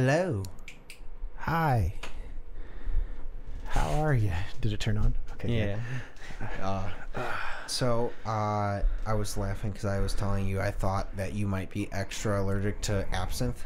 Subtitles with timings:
[0.00, 0.42] Hello.
[1.38, 1.94] Hi.
[3.68, 4.30] How are you?
[4.60, 5.14] Did it turn on?
[5.32, 5.78] Okay.
[6.38, 6.50] good.
[6.62, 6.86] Uh,
[7.66, 11.70] so uh, I was laughing because I was telling you I thought that you might
[11.70, 13.64] be extra allergic to absinthe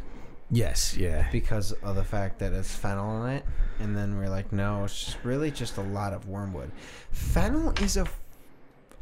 [0.52, 0.96] Yes.
[0.96, 1.26] Yeah.
[1.32, 3.44] because of the fact that it's fennel in it,
[3.80, 6.70] and then we're like, no, it's just really just a lot of wormwood.
[7.10, 8.06] Fennel is a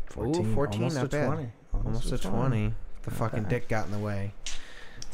[0.07, 1.27] 14, 14 almost not a bad.
[1.27, 1.49] 20.
[1.74, 2.74] almost a 20.
[3.02, 3.51] The Not fucking bad.
[3.51, 4.33] dick got in the way.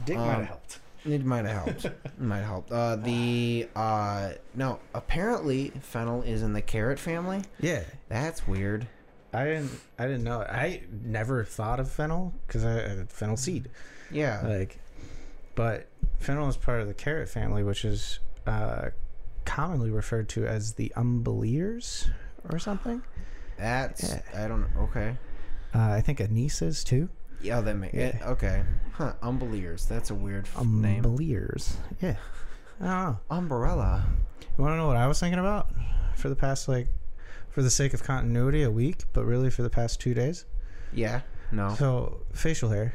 [0.06, 0.78] Dick Um, might have helped.
[1.04, 1.84] It might have helped.
[2.04, 2.72] It might have helped.
[2.72, 7.42] Uh, the uh, no, apparently fennel is in the carrot family.
[7.60, 7.82] Yeah.
[8.08, 8.86] That's weird.
[9.32, 9.72] I didn't.
[9.98, 10.40] I didn't know.
[10.42, 13.68] I never thought of fennel because I had fennel seed.
[14.10, 14.40] Yeah.
[14.46, 14.78] Like,
[15.56, 18.90] but fennel is part of the carrot family, which is uh,
[19.44, 22.08] commonly referred to as the umbelliers
[22.50, 23.02] or something.
[23.58, 24.44] That's Yeah.
[24.44, 25.16] I don't okay.
[25.74, 27.08] Uh, I think anisas too.
[27.44, 28.18] Yeah, that makes Yeah.
[28.24, 28.64] okay.
[28.92, 29.12] Huh?
[29.22, 29.86] Umbeliers.
[29.86, 31.02] That's a weird f- name.
[31.04, 31.74] Umbelliers.
[32.00, 32.16] Yeah.
[32.80, 33.18] I don't know.
[33.30, 34.04] Umbrella.
[34.40, 35.70] You want to know what I was thinking about
[36.16, 36.88] for the past like,
[37.50, 40.44] for the sake of continuity, a week, but really for the past two days.
[40.92, 41.20] Yeah.
[41.52, 41.74] No.
[41.74, 42.94] So facial hair.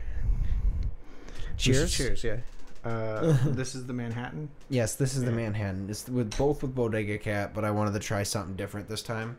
[1.58, 1.94] Cheers.
[1.94, 2.24] Cheers.
[2.24, 2.38] Yeah.
[2.84, 4.50] Uh, this is the Manhattan.
[4.70, 5.90] Yes, this is the Manhattan.
[5.90, 9.38] It's with both with Bodega Cat, but I wanted to try something different this time.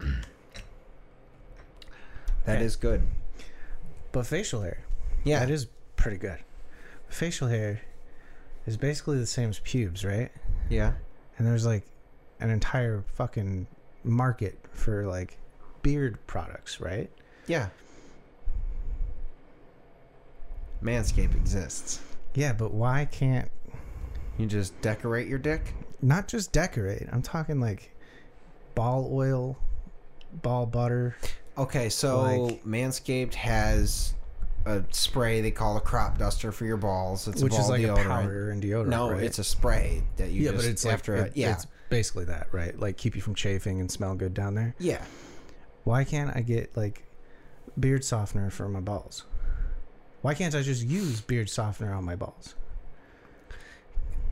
[2.44, 2.64] That Okay.
[2.64, 3.02] is good.
[4.12, 4.78] But facial hair.
[5.24, 5.40] Yeah.
[5.40, 6.38] That is pretty good.
[7.08, 7.80] Facial hair
[8.66, 10.30] is basically the same as pubes, right?
[10.68, 10.92] Yeah.
[11.38, 11.84] And there's like
[12.40, 13.66] an entire fucking
[14.04, 15.38] market for like
[15.82, 17.10] beard products, right?
[17.46, 17.68] Yeah.
[20.82, 22.00] Manscape exists.
[22.34, 23.50] Yeah, but why can't
[24.38, 25.74] You just decorate your dick.
[26.00, 27.06] not just decorate?
[27.12, 27.94] I'm talking like
[28.74, 29.56] ball oil,
[30.42, 31.14] ball butter.
[31.58, 34.14] Okay, so Like- Manscaped has
[34.64, 37.26] a spray they call a crop duster for your balls.
[37.28, 38.00] It's which is like deodorant.
[38.00, 38.86] a powder and deodorant.
[38.88, 39.22] No, right?
[39.22, 42.24] it's a spray that you yeah, but it's after like a, it- yeah it's basically
[42.26, 42.78] that, right?
[42.78, 44.74] Like keep you from chafing and smell good down there.
[44.78, 45.02] yeah.
[45.84, 47.02] Why can't I get like
[47.78, 49.24] beard softener for my balls?
[50.20, 52.54] Why can't I just use beard softener on my balls?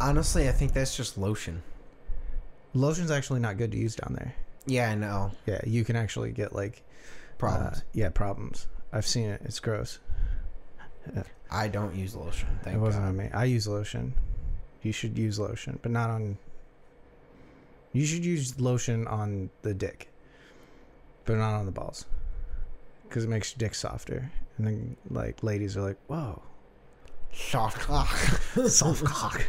[0.00, 1.62] Honestly, I think that's just lotion.
[2.72, 4.34] Lotion's actually not good to use down there.
[4.66, 5.32] Yeah, I know.
[5.46, 6.82] Yeah, you can actually get like
[7.38, 7.78] Problems.
[7.78, 8.66] uh, yeah, problems.
[8.92, 9.40] I've seen it.
[9.44, 9.98] It's gross.
[11.50, 12.48] I don't use lotion.
[12.62, 13.08] Thank it wasn't God.
[13.10, 13.30] on me.
[13.32, 14.14] I use lotion.
[14.82, 16.36] You should use lotion, but not on.
[17.92, 20.08] You should use lotion on the dick,
[21.24, 22.06] but not on the balls,
[23.08, 24.30] because it makes your dick softer.
[24.58, 26.40] And then, like, ladies are like, "Whoa,
[27.32, 28.08] Soft cock.
[28.68, 29.42] soft cock."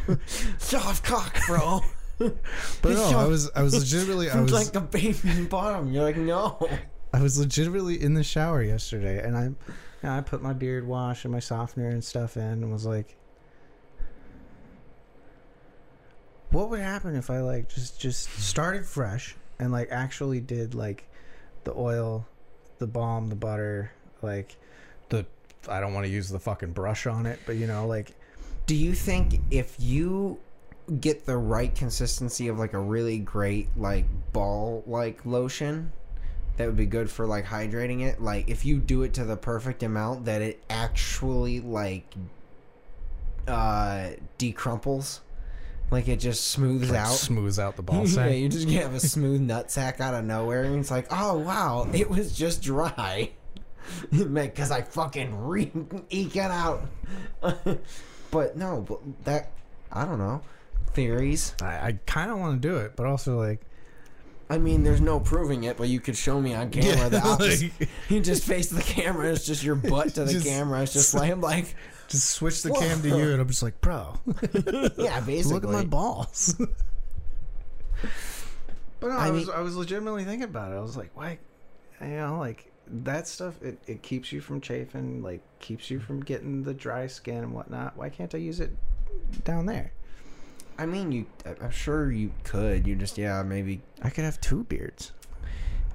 [0.58, 1.80] Soft cock, bro.
[2.82, 5.48] But no, I was, I was legitimately, I was, like a baby in the baby's
[5.48, 5.92] bottom.
[5.92, 6.58] You're like, no.
[7.12, 9.54] I was legitimately in the shower yesterday, and I, you
[10.02, 13.16] know, I put my beard wash and my softener and stuff in, and was like,
[16.50, 21.04] "What would happen if I like just just started fresh and like actually did like
[21.64, 22.26] the oil,
[22.78, 24.56] the balm, the butter, like
[25.10, 25.26] the
[25.68, 28.12] I don't want to use the fucking brush on it, but you know, like
[28.66, 30.38] Do you think if you
[31.00, 35.92] get the right consistency of like a really great like ball like lotion
[36.56, 38.20] that would be good for like hydrating it.
[38.20, 42.12] Like if you do it to the perfect amount that it actually like
[43.48, 45.20] uh decrumples.
[45.90, 47.12] Like it just smooths like, out.
[47.12, 48.30] smooths out the ball sack.
[48.30, 51.38] yeah, you just have a smooth nut sack out of nowhere and it's like oh
[51.38, 53.30] wow it was just dry.
[54.12, 55.70] Because i fucking re
[56.08, 56.86] eke it out.
[58.30, 59.50] But no but that
[59.92, 60.40] i don't know
[60.94, 63.60] theories I, I kind of want to do it, but also like
[64.50, 67.70] i mean there's no proving it but you could show me on camera the opposite
[67.80, 70.92] like, you just face the camera it's just your butt to the Just- camera it's
[70.92, 71.74] just like i'm like
[72.08, 74.14] just switch the cam to you, and I'm just like, bro.
[74.98, 76.54] yeah basically Look at my balls.
[79.00, 80.76] but no, I I, was mean- I was legitimately thinking about it.
[80.76, 81.38] I was like, why,
[82.02, 82.70] you know, like
[83.04, 83.60] that stuff.
[83.62, 87.54] It, it keeps you from chafing, like keeps you from getting the dry skin and
[87.54, 87.96] whatnot.
[87.96, 88.70] Why can't I use it
[89.44, 89.92] down there?
[90.82, 91.26] I mean you
[91.60, 95.12] i'm sure you could you just yeah maybe I could have two beards.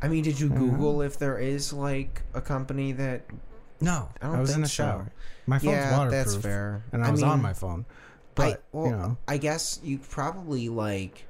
[0.01, 0.49] I mean, did you.
[0.49, 1.07] Google mm-hmm.
[1.07, 3.23] if there is like a company that?
[3.81, 4.83] No, I I, was in the so.
[4.83, 5.11] shower.
[5.45, 6.83] My phone's yeah, waterproof, that's fair.
[6.91, 7.85] and I was mean, on my phone.
[7.89, 7.93] I,
[8.35, 11.25] But well, you know, I guess you probably like.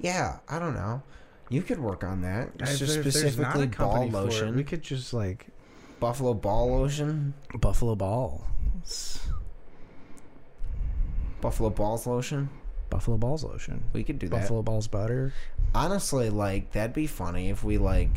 [0.00, 1.02] Yeah, I don't know.
[1.50, 2.50] You could work on that.
[2.60, 5.46] It's just there- specifically ball for it, lotion, we could just like
[6.00, 8.46] buffalo ball lotion, buffalo ball,
[11.40, 12.48] buffalo balls lotion.
[12.90, 14.40] buffalo balls lotion, We could do that.
[14.40, 15.32] buffalo balls butter.
[15.74, 18.10] Honestly, like that'd be funny if we like.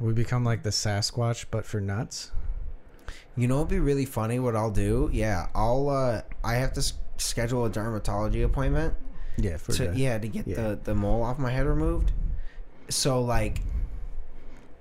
[0.00, 2.30] We become like the Sasquatch, but for nuts.
[3.36, 4.38] You know it'd be really funny?
[4.40, 5.08] What I'll do?
[5.12, 5.88] Yeah, I'll.
[5.88, 8.94] uh I have to s- schedule a dermatology appointment.
[9.36, 10.56] Yeah, for to, the- yeah to get yeah.
[10.56, 12.10] the the mole off my head removed.
[12.88, 13.60] So like,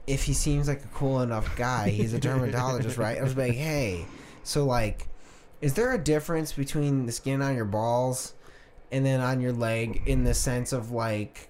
[0.07, 3.17] if he seems like a cool enough guy, he's a dermatologist, right?
[3.19, 4.05] I was like, hey,
[4.43, 5.07] so like,
[5.61, 8.33] is there a difference between the skin on your balls
[8.91, 11.49] and then on your leg in the sense of like,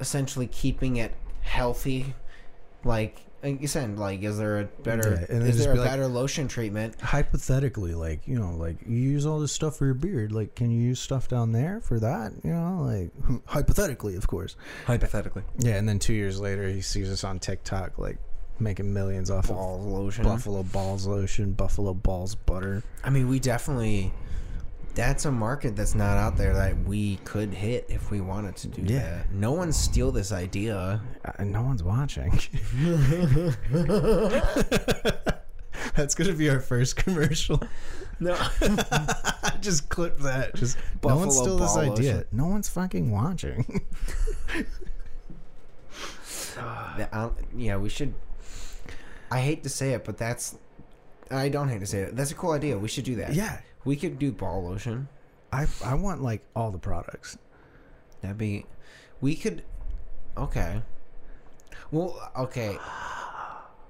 [0.00, 1.12] essentially keeping it
[1.42, 2.14] healthy,
[2.84, 3.18] like.
[3.44, 5.90] Like you said, like, is there a better, Yeah, and is there a be like-
[5.90, 7.00] better lotion treatment?
[7.00, 10.30] hypothetically, like you know, like you use all this stuff for your beard.
[10.30, 12.30] Like, can you use stuff down there for that?
[12.44, 14.54] You know, like hypothetically, of course.
[14.86, 18.18] Hypothetically, Yeah, and then two years later, he sees us on TikTok, like
[18.62, 20.24] making millions off balls lotion.
[20.24, 22.82] buffalo balls lotion, buffalo balls butter.
[23.04, 24.12] I mean, we definitely.
[24.94, 28.68] That's a market that's not out there that we could hit if we wanted to
[28.68, 28.98] do Yeah.
[28.98, 29.32] that.
[29.32, 31.00] No one steal this idea.
[31.24, 32.30] Uh, no one's watching.
[35.96, 37.62] That's gonna be our first commercial.
[38.20, 38.36] No.
[39.62, 40.54] Just clip that.
[40.54, 42.12] Just no one's Buffalo still this idea.
[42.14, 42.26] lotion.
[42.32, 43.80] No one's fucking watching.
[47.56, 48.14] yeah, we should.
[49.32, 50.56] I hate to say it, but that's.
[51.30, 52.14] I don't hate to say it.
[52.16, 52.76] That's a cool idea.
[52.78, 53.32] We should do that.
[53.32, 55.08] yeah, We could do ball lotion.
[55.50, 57.38] I I want like all the products.
[58.20, 58.66] That'd be.
[59.20, 59.62] We could.
[60.36, 60.82] Okay.
[61.90, 62.76] Well, okay.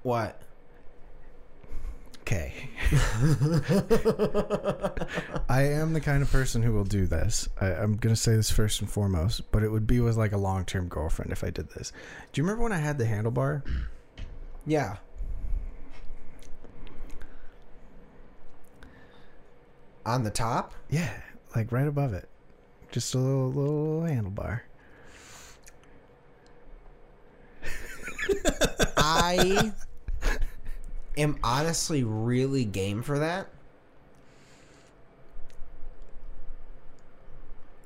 [0.03, 0.41] What?
[2.21, 2.53] Okay.
[5.49, 7.49] I am the kind of person who will do this.
[7.59, 10.37] I, I'm gonna say this first and foremost, but it would be with like a
[10.37, 11.91] long term girlfriend if I did this.
[12.31, 13.61] Do you remember when I had the handlebar?
[14.65, 14.97] Yeah.
[20.05, 20.73] On the top?
[20.89, 21.13] Yeah,
[21.55, 22.27] like right above it,
[22.91, 24.61] just a little little handlebar.
[28.97, 29.71] I
[31.17, 33.47] am honestly really game for that.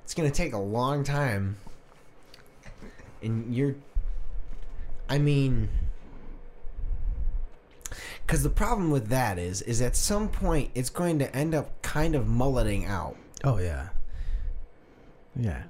[0.03, 1.57] It's gonna take a long time.
[3.21, 3.75] And you're
[5.07, 5.69] I mean
[8.27, 11.81] because the problem with that is is at some point it's going to end up
[11.81, 13.89] kind of mulleting out Oh yeah,
[15.35, 15.63] yeah.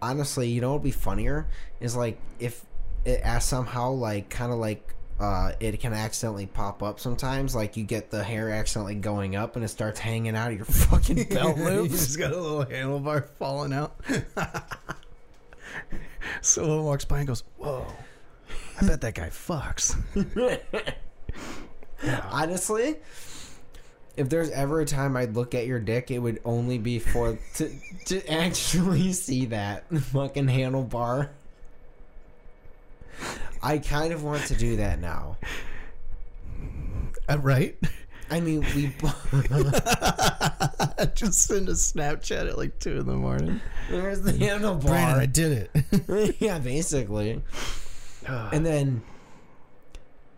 [0.00, 1.48] honestly, you know what would be funnier
[1.80, 2.64] is like if
[3.04, 7.76] it as somehow like kind of like uh it can accidentally pop up sometimes like
[7.76, 11.24] you get the hair accidentally going up and it starts hanging out of your fucking
[11.30, 11.92] belt you loops.
[11.92, 13.94] just got a little handlebar falling out.
[16.40, 17.86] Someone walks by and goes, "Whoa,
[18.80, 19.96] I bet that guy fucks."
[22.30, 22.96] Honestly,
[24.16, 27.38] if there's ever a time I'd look at your dick, it would only be for
[27.56, 27.70] to
[28.06, 31.30] to actually see that fucking handlebar.
[33.62, 35.38] I kind of want to do that now.
[37.28, 37.76] Uh, right?
[38.30, 38.86] I mean, we
[41.14, 43.60] just send a Snapchat at like two in the morning.
[43.88, 44.86] there's the handlebar.
[44.86, 45.70] Brandon, I did
[46.08, 46.36] it.
[46.40, 47.42] yeah, basically.
[48.26, 49.02] And then,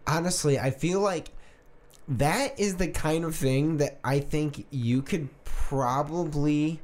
[0.08, 1.28] honestly, I feel like
[2.08, 6.80] that is the kind of thing that I think you could probably.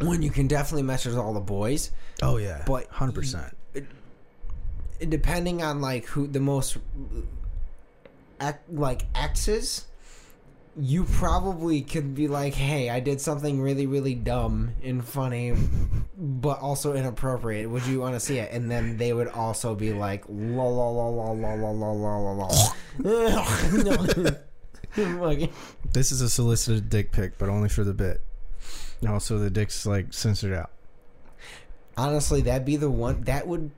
[0.00, 1.90] When you can definitely mess with all the boys,
[2.22, 3.56] oh yeah, But hundred percent.
[5.08, 6.80] depending on like who the most uh,
[8.48, 9.86] ac- like exes,
[10.78, 15.54] you probably could be like, "Hey, I did something really, really dumb and funny,
[16.16, 17.68] but also inappropriate.
[17.70, 20.88] Would you want to see it?" And then they would also be like, "La la
[20.90, 22.72] la la la la la la la la."
[25.92, 28.20] This is a solicited dick pic, but only for the bit.
[29.06, 30.70] Also, the dick's like censored out.
[31.96, 33.70] Honestly, that'd be the one that would.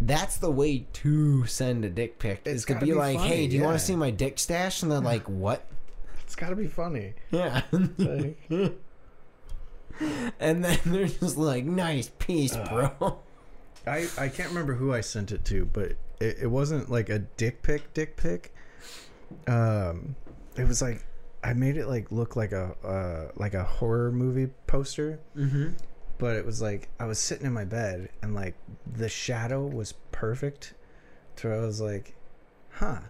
[0.00, 2.42] That's the way to send a dick pic.
[2.44, 4.10] Is It's to gotta be be like, funny, "Hey, do you want to see my
[4.10, 5.66] dick stash?" And they're like, "What?"
[6.38, 7.14] Got to be funny.
[7.30, 7.62] Yeah.
[7.72, 8.38] Like,
[10.40, 13.18] and then they're just like, nice piece, bro.
[13.86, 17.18] I I can't remember who I sent it to, but it, it wasn't like a
[17.18, 17.92] dick pic.
[17.94, 18.54] Dick pic.
[19.46, 20.14] Um,
[20.56, 21.04] it was like
[21.42, 25.18] I made it like look like a uh like a horror movie poster.
[25.36, 25.70] Mm-hmm.
[26.18, 28.54] but it was like I was sitting in my bed and like
[28.86, 30.74] the shadow was perfect
[31.36, 32.14] to where I was like,
[32.72, 33.00] huh.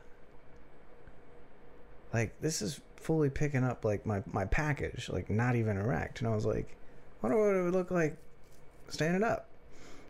[2.12, 6.20] Like this is fully picking up like my, my package, like not even erect.
[6.20, 6.76] And I was like,
[7.22, 8.18] wonder what it would look like
[8.90, 9.48] standing up.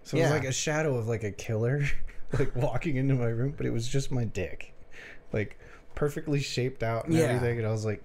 [0.02, 1.85] So it was like a shadow of like a killer
[2.40, 4.75] like walking into my room, but it was just my dick.
[5.33, 5.61] Like
[5.95, 7.26] perfectly shaped out and Yeah.
[7.26, 7.59] everything.
[7.59, 8.02] And I was like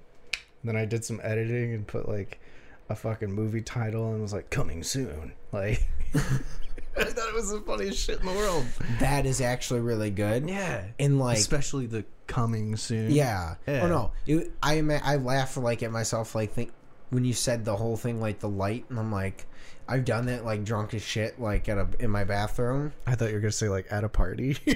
[0.64, 2.40] then I did some editing and put like
[2.88, 5.34] a fucking movie title and was like coming soon.
[5.52, 5.88] Like
[6.98, 8.66] I thought it was the funniest shit in the world.
[9.00, 10.48] That is actually really good.
[10.48, 10.86] Yeah.
[11.00, 13.12] And like Especially the coming soon.
[13.12, 13.56] Yeah.
[13.68, 13.82] Yeah.
[13.84, 14.12] Oh no.
[14.28, 14.80] It, I.
[15.04, 16.36] I laugh like at myself.
[16.36, 16.72] Like think
[17.10, 19.46] when you said the whole thing, like the light, and I'm like,
[19.88, 22.94] I've done that like drunk as shit, like at a in my bathroom.
[23.06, 24.58] I thought you were gonna say like at a party.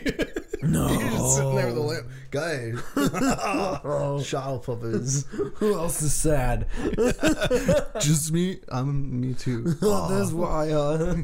[0.63, 0.87] No.
[0.91, 2.07] You're just sitting there with a lamp.
[2.31, 4.25] Guys.
[4.27, 5.23] Shadow puppets.
[5.55, 6.65] Who else is sad?
[7.99, 8.59] Just me.
[8.69, 9.63] I'm me too.
[9.63, 10.71] That's why.
[10.71, 11.15] Uh,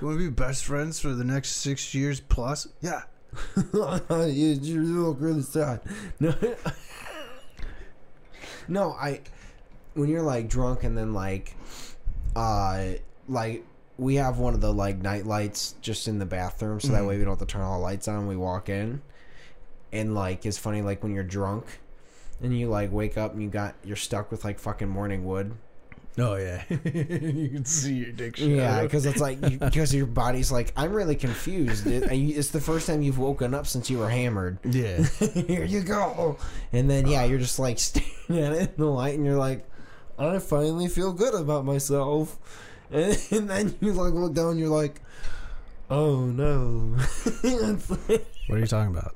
[0.00, 2.66] You want to be best friends for the next six years plus?
[2.80, 3.02] Yeah.
[3.66, 5.80] you, you look really sad.
[6.18, 6.34] No.
[8.68, 9.20] no, I.
[9.94, 11.54] When you're like drunk and then like,
[12.34, 12.92] uh,
[13.28, 13.64] like
[13.96, 17.06] we have one of the like night lights just in the bathroom, so that mm-hmm.
[17.06, 18.18] way we don't have to turn all the lights on.
[18.18, 19.02] when We walk in,
[19.92, 21.80] and like it's funny like when you're drunk,
[22.40, 25.54] and you like wake up and you got you're stuck with like fucking morning wood.
[26.18, 26.64] Oh yeah.
[26.70, 28.38] you can see your dick.
[28.38, 31.86] Yeah, because it's like because your body's like I'm really confused.
[31.86, 34.58] It, it's the first time you've woken up since you were hammered.
[34.64, 35.02] Yeah.
[35.34, 36.36] Here you go.
[36.72, 39.68] And then yeah, you're just like staring at it in the light, and you're like,
[40.18, 42.38] I finally feel good about myself.
[42.90, 45.00] And, and then you like look down, and you're like,
[45.90, 46.96] oh no.
[47.42, 49.14] Like- What are you talking about?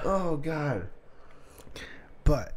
[0.04, 0.86] oh god.
[2.24, 2.54] But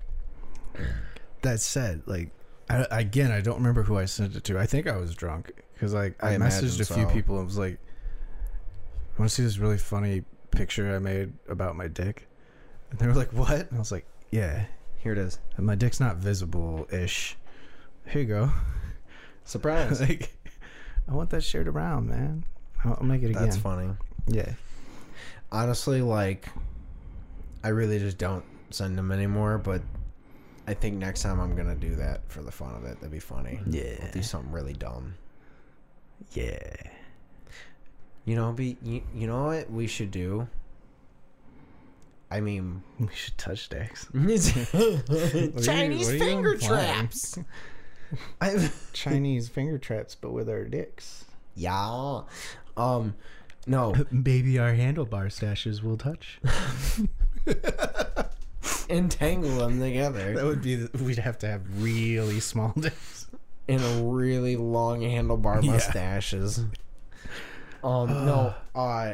[1.42, 2.32] that said, like
[2.70, 4.60] I, again, I don't remember who I sent it to.
[4.60, 7.58] I think I was drunk because like I, I messaged a few people and was
[7.58, 7.80] like,
[9.16, 10.24] I "Want to see this really funny
[10.56, 12.28] picture I made about my dick?"
[12.92, 14.66] And they were like, "What?" And I was like, "Yeah,
[14.98, 15.40] Here it is.
[15.58, 17.36] my dick's not visible ish.
[18.08, 18.52] Here you go."
[19.46, 20.00] Surprise.
[20.02, 20.36] like,
[21.08, 22.46] I want that shared around, man.
[22.84, 23.44] I'll, I'll make it again.
[23.44, 23.90] That's funny.
[24.28, 24.54] Yeah.
[25.52, 26.48] Honestly, like,
[27.64, 29.58] I really just don't send them anymore.
[29.58, 29.82] But
[30.68, 32.96] I think next time I'm gonna do that for the fun of it.
[32.96, 33.60] That'd be funny.
[33.68, 33.96] Yeah.
[34.02, 35.16] I'll do something really dumb.
[36.32, 36.74] Yeah.
[38.26, 40.48] You know, be you, you know what we should do.
[42.32, 44.08] I mean, We should touch dicks.
[44.12, 47.38] Chinese what are you finger traps.
[48.94, 51.26] Chinese finger traps, but with our dicks.
[51.56, 52.22] yeah.
[52.76, 53.14] Um,
[53.68, 56.40] no, Baby, our handlebar stashes will touch.
[58.90, 60.76] entangle them together That would be.
[60.76, 63.28] The, we'd have to have really small dicks.
[63.68, 65.78] and a really long handlebar Yeah.
[67.84, 68.18] Mustaches.
[68.18, 69.14] Um, no, uh,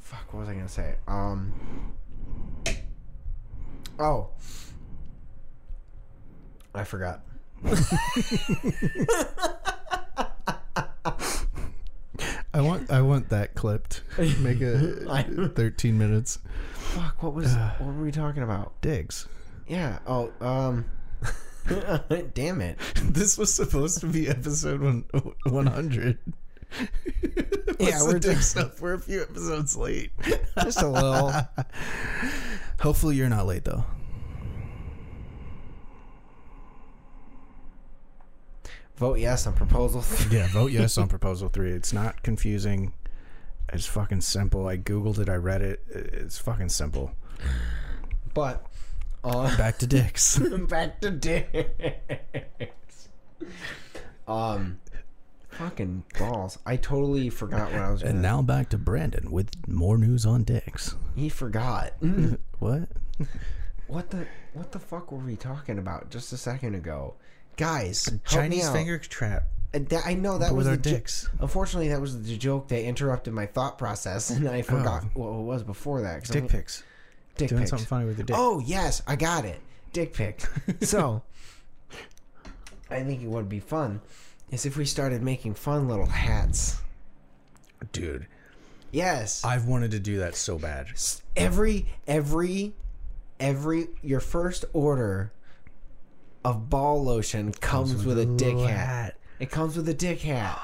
[0.00, 0.32] fuck.
[0.32, 0.94] What was I gonna say?
[1.06, 1.52] Um,
[3.98, 4.28] oh,
[6.74, 7.22] I forgot.
[12.54, 12.90] I want.
[12.90, 14.02] I want that clipped.
[14.18, 15.06] Make it
[15.56, 16.38] thirteen minutes.
[16.74, 17.22] Fuck.
[17.22, 17.54] What was?
[17.78, 18.80] what were we talking about?
[18.82, 19.26] Digs.
[19.66, 19.98] Yeah.
[20.06, 20.32] Oh.
[20.40, 20.84] Um.
[22.34, 22.78] damn it.
[23.02, 25.04] This was supposed to be episode one
[25.44, 26.18] one hundred.
[27.80, 28.80] Yeah, we're dick just- stuff.
[28.80, 30.12] We're a few episodes late.
[30.62, 31.32] Just a little.
[32.80, 33.84] Hopefully, you're not late though.
[38.96, 40.00] Vote yes on proposal.
[40.02, 40.38] Three.
[40.38, 41.72] Yeah, vote yes on proposal three.
[41.72, 42.92] It's not confusing.
[43.72, 44.68] It's fucking simple.
[44.68, 45.28] I googled it.
[45.28, 45.82] I read it.
[45.88, 47.12] It's fucking simple.
[48.34, 48.64] But.
[49.24, 50.38] Uh, Back to dicks.
[50.68, 53.08] back to dicks.
[54.28, 54.78] Um.
[55.58, 56.58] Fucking balls.
[56.66, 58.02] I totally forgot what I was.
[58.02, 60.94] Gonna, and now back to Brandon with more news on dicks.
[61.14, 61.92] he forgot.
[62.58, 62.88] What?
[63.88, 67.14] what the what the fuck were we talking about just a second ago,
[67.56, 68.04] guys?
[68.04, 68.72] help me Chinese out.
[68.72, 71.28] finger trap Uh, that- I know that but was with our the jo- dicks.
[71.40, 75.42] Unfortunately, that was the joke that interrupted my thought process, and I forgot what it
[75.42, 76.20] was before that.
[76.22, 76.34] 'cause Oh.
[76.34, 76.82] Dick I'm- pics.
[77.36, 77.70] Dick Doing pics.
[77.70, 78.36] something funny with your dick.
[78.38, 79.60] Oh yes, I got it.
[79.92, 80.40] Dick pic.
[80.82, 81.22] so,
[82.90, 84.00] I think it would be fun
[84.52, 86.78] is if we started making fun little hats.
[87.90, 88.26] dude,
[88.92, 89.42] Yes.
[89.42, 90.88] I've wanted to do that so bad.
[91.34, 92.74] Every every
[93.40, 95.32] every your first order
[96.44, 99.16] of ball lotion comes, with, a dick little hat.
[99.40, 100.60] It comes with a dick hat.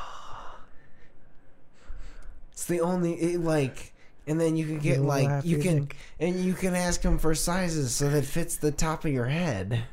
[2.53, 3.95] It's the only it, like
[4.27, 5.89] and then you can get like you can
[6.21, 9.27] and you can ask them for sizes so that it fits the top of your
[9.27, 9.85] head.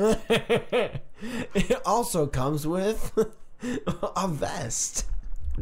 [0.00, 3.12] It also comes with
[4.16, 5.06] a vest.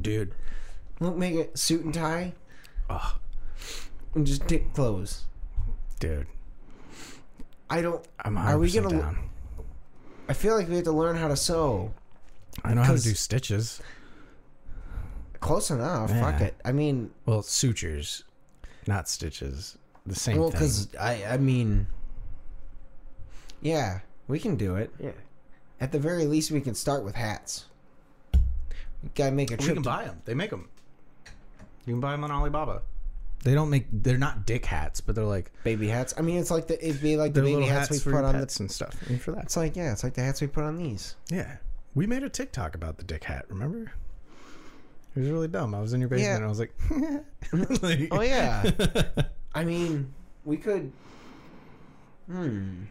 [0.01, 0.33] Dude,
[1.01, 2.33] Look, make it suit and tie
[2.91, 3.19] oh,
[4.15, 5.25] and just dick clothes.
[6.01, 6.27] dude,
[7.71, 8.05] I don't.
[8.25, 9.19] I'm 100% Are we gonna- down.
[10.29, 11.93] I feel like we have to learn how to sew.
[12.63, 13.81] I know how to do stitches.
[15.41, 16.11] Close enough.
[16.11, 16.55] Fuck it.
[16.65, 18.25] I mean, Well, sutures,
[18.87, 19.79] not stitches.
[20.05, 21.87] the same well, because I, I mean,
[23.63, 24.91] yeah, we can do it.
[25.01, 25.11] yeah,
[25.81, 27.65] At the very least, we can start with hats.
[29.03, 29.69] We gotta make a trip.
[29.69, 30.21] we can to- buy them.
[30.25, 30.69] They make them.
[31.87, 32.83] You can buy them on Alibaba.
[33.45, 33.87] They don't make.
[33.93, 36.13] They're not dick hats, but they're like baby hats.
[36.19, 38.35] I mean, it's like the it'd be like the baby hats, hats, we put on
[38.37, 38.57] the.
[38.61, 38.95] and stuff.
[39.09, 41.15] And for that, It's like yeah, it's like the hats we put on these.
[41.31, 41.57] yeah,
[41.95, 43.45] we made a TikTok about the dick hat.
[43.49, 43.93] Remember?
[45.15, 45.73] It was really dumb.
[45.75, 46.29] I was in your basement.
[46.31, 46.37] Yeah.
[46.37, 48.71] and I was like, like- Oh yeah.
[49.55, 50.13] I mean,
[50.45, 50.93] we could.
[52.31, 52.85] Hmm.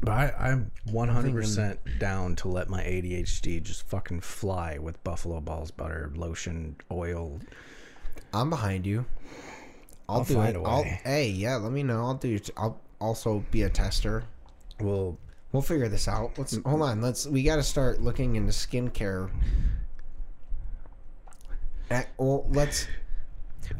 [0.00, 5.70] But I, I'm 100% down to let my ADHD just fucking fly with buffalo balls,
[5.70, 7.40] butter, lotion, oil.
[8.32, 9.04] I'm behind you.
[10.08, 10.60] I'll, I'll do find it.
[10.60, 11.00] a I'll, way.
[11.04, 12.04] hey, yeah, let me know.
[12.04, 12.38] I'll do.
[12.56, 14.24] I'll also be a tester.
[14.80, 15.18] Well,
[15.52, 16.38] We'll figure this out.
[16.38, 17.00] Let's hold on.
[17.00, 17.26] Let's.
[17.26, 19.30] We got to start looking into skincare.
[21.90, 22.86] At, well, let's.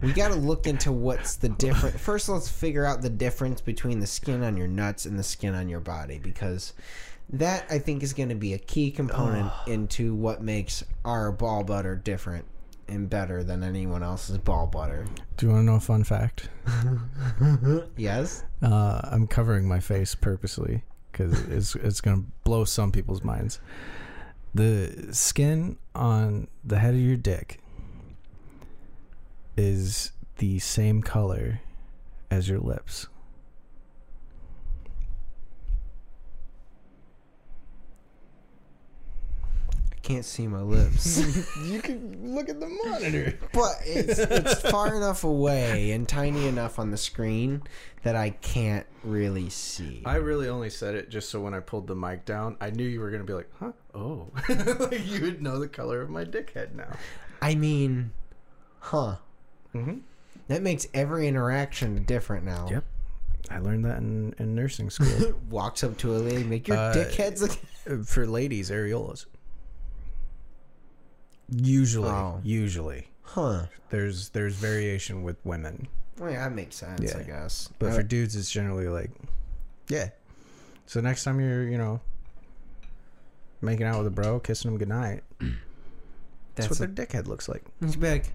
[0.02, 1.98] We got to look into what's the different.
[1.98, 5.54] First, let's figure out the difference between the skin on your nuts and the skin
[5.54, 6.72] on your body because
[7.30, 11.64] that I think is going to be a key component into what makes our ball
[11.64, 12.44] butter different
[12.88, 15.04] and better than anyone else's ball butter.
[15.36, 16.48] do you want to know a fun fact?
[17.96, 18.44] Yes.
[18.62, 23.60] Uh, I'm covering my face purposely because it's it's gonna blow some people's minds.
[24.54, 27.60] The skin on the head of your dick
[29.58, 31.60] is the same color
[32.30, 33.08] as your lips.
[39.90, 41.18] I can't see my lips.
[41.66, 43.36] you can look at the monitor.
[43.52, 47.62] But it's it's far enough away and tiny enough on the screen
[48.04, 50.02] that I can't really see.
[50.06, 52.84] I really only said it just so when I pulled the mic down, I knew
[52.84, 53.72] you were gonna be like, "Huh?
[53.92, 56.96] Oh, like you would know the color of my dickhead now."
[57.42, 58.12] I mean,
[58.78, 59.16] huh?
[59.74, 59.98] Mm-hmm.
[60.48, 62.68] That makes every interaction different now.
[62.70, 62.84] Yep.
[63.50, 65.34] I learned that in, in nursing school.
[65.50, 67.58] Walks up to a lady, make your Uh, dickheads.
[67.88, 69.26] Uh, For ladies, areolas.
[71.50, 72.40] Usually, Oh.
[72.42, 73.66] usually Huh?
[73.90, 77.00] there's there's variation with women, Well, yeah, that makes sense.
[77.00, 77.18] Yeah.
[77.18, 77.68] I guess.
[77.78, 79.10] but Uh, for dudes, it's generally like,
[79.88, 80.10] yeah.
[80.86, 82.00] So next time you're you know
[83.62, 85.54] making out with a bro, kissing him goodnight, that's,
[86.54, 87.64] that's what a, their dickhead looks like.
[87.80, 88.26] he's big.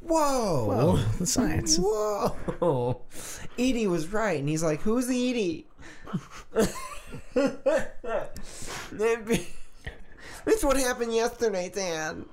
[0.00, 0.64] Whoa!
[0.66, 1.76] Whoa, the science.
[1.78, 3.02] Whoa!
[3.58, 5.66] Edie was right, and he's like, "Who's the Edie?"
[10.44, 12.26] That's what happened yesterday, Dan.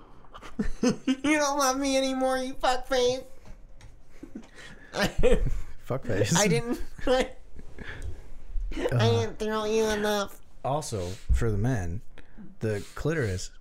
[0.82, 3.24] you don't love me anymore, you fuckface.
[4.94, 5.40] I,
[5.86, 6.36] Fuck face.
[6.40, 6.82] I didn't.
[7.08, 7.30] I,
[8.78, 10.40] Uh, I didn't throw you enough.
[10.64, 12.00] Also, for the men,
[12.60, 13.52] the clitoris,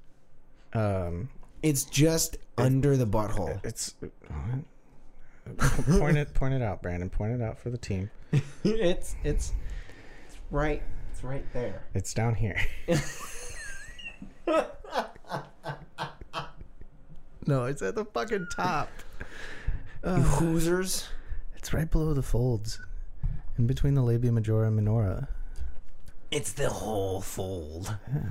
[0.73, 1.29] um,
[1.63, 3.65] It's just under the butthole.
[3.65, 3.95] it's
[5.99, 7.11] point it point it out, Brandon.
[7.11, 8.11] Point it out for the team.
[8.65, 9.53] it's it's
[10.15, 10.83] it's right.
[11.13, 11.83] It's right there.
[11.95, 12.57] It's down here.
[17.47, 18.89] no, it's at the fucking top.
[20.03, 21.09] You Hoosers.
[21.57, 22.81] It's right below the folds,
[23.59, 25.29] in between the labia majora and minora.
[26.31, 27.95] It's the whole fold.
[28.11, 28.31] Yeah.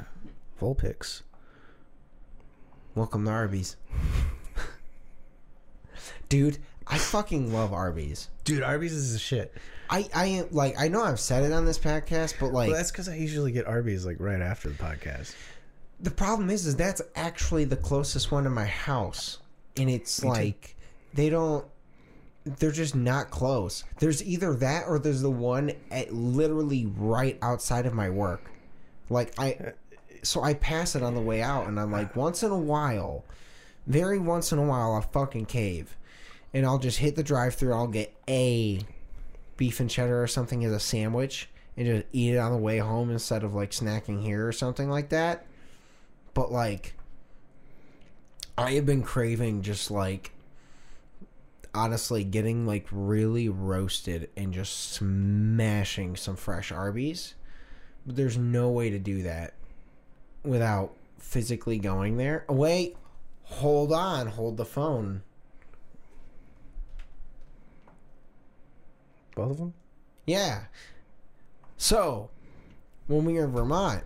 [0.59, 1.21] Volpix.
[2.99, 3.77] Welcome to Arby's.
[6.27, 8.27] Dude, I fucking love Arby's.
[8.43, 9.53] Dude, Arby's is the shit.
[9.89, 12.75] I I am like I know I've said it on this podcast, but like Well,
[12.77, 15.33] that's because I usually get Arby's like right after the podcast.
[16.01, 19.37] the problem is is that's actually the closest one to my house.
[19.77, 20.33] And it's Me too.
[20.33, 20.75] like
[21.13, 21.65] they don't
[22.43, 23.85] they're just not close.
[23.99, 28.51] There's either that or there's the one at literally right outside of my work.
[29.09, 29.71] Like I uh,
[30.23, 33.25] so I pass it on the way out and I'm like once in a while,
[33.87, 35.95] very once in a while I'll fucking cave.
[36.53, 38.81] And I'll just hit the drive through, I'll get a
[39.57, 42.79] beef and cheddar or something as a sandwich and just eat it on the way
[42.79, 45.45] home instead of like snacking here or something like that.
[46.33, 46.93] But like
[48.57, 50.31] I have been craving just like
[51.73, 57.35] honestly getting like really roasted and just smashing some fresh Arby's.
[58.05, 59.53] But there's no way to do that
[60.43, 62.45] without physically going there.
[62.49, 62.95] Wait,
[63.43, 65.21] hold on, hold the phone.
[69.35, 69.73] Both of them?
[70.25, 70.63] Yeah.
[71.77, 72.29] So,
[73.07, 74.03] when we were in Vermont,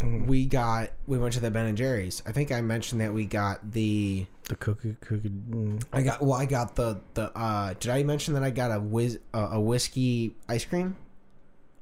[0.00, 0.26] Mhm.
[0.26, 2.22] we got we went to the Ben and Jerry's.
[2.26, 5.30] I think I mentioned that we got the The cookie, cookie.
[5.30, 8.72] mm, I got well I got the the uh did I mention that I got
[8.72, 10.96] a whiz uh, a whiskey ice cream?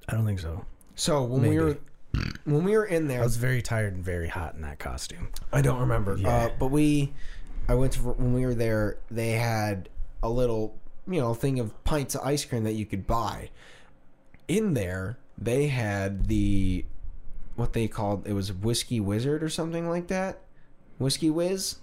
[0.09, 0.66] I don't think so.
[0.94, 1.59] So when Maybe.
[1.59, 1.78] we were
[2.44, 5.29] when we were in there, I was very tired and very hot in that costume.
[5.53, 6.16] I don't remember.
[6.16, 6.29] Yeah.
[6.29, 7.12] Uh, but we,
[7.68, 8.98] I went to when we were there.
[9.11, 9.88] They had
[10.22, 13.51] a little you know thing of pints of ice cream that you could buy.
[14.48, 16.85] In there, they had the
[17.57, 20.40] what they called it was whiskey wizard or something like that,
[20.98, 21.77] whiskey whiz.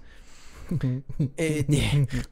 [1.38, 1.66] It,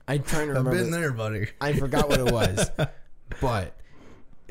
[0.07, 0.71] I'm trying to I've remember.
[0.71, 1.47] been there, buddy.
[1.59, 2.69] I forgot what it was,
[3.41, 3.75] but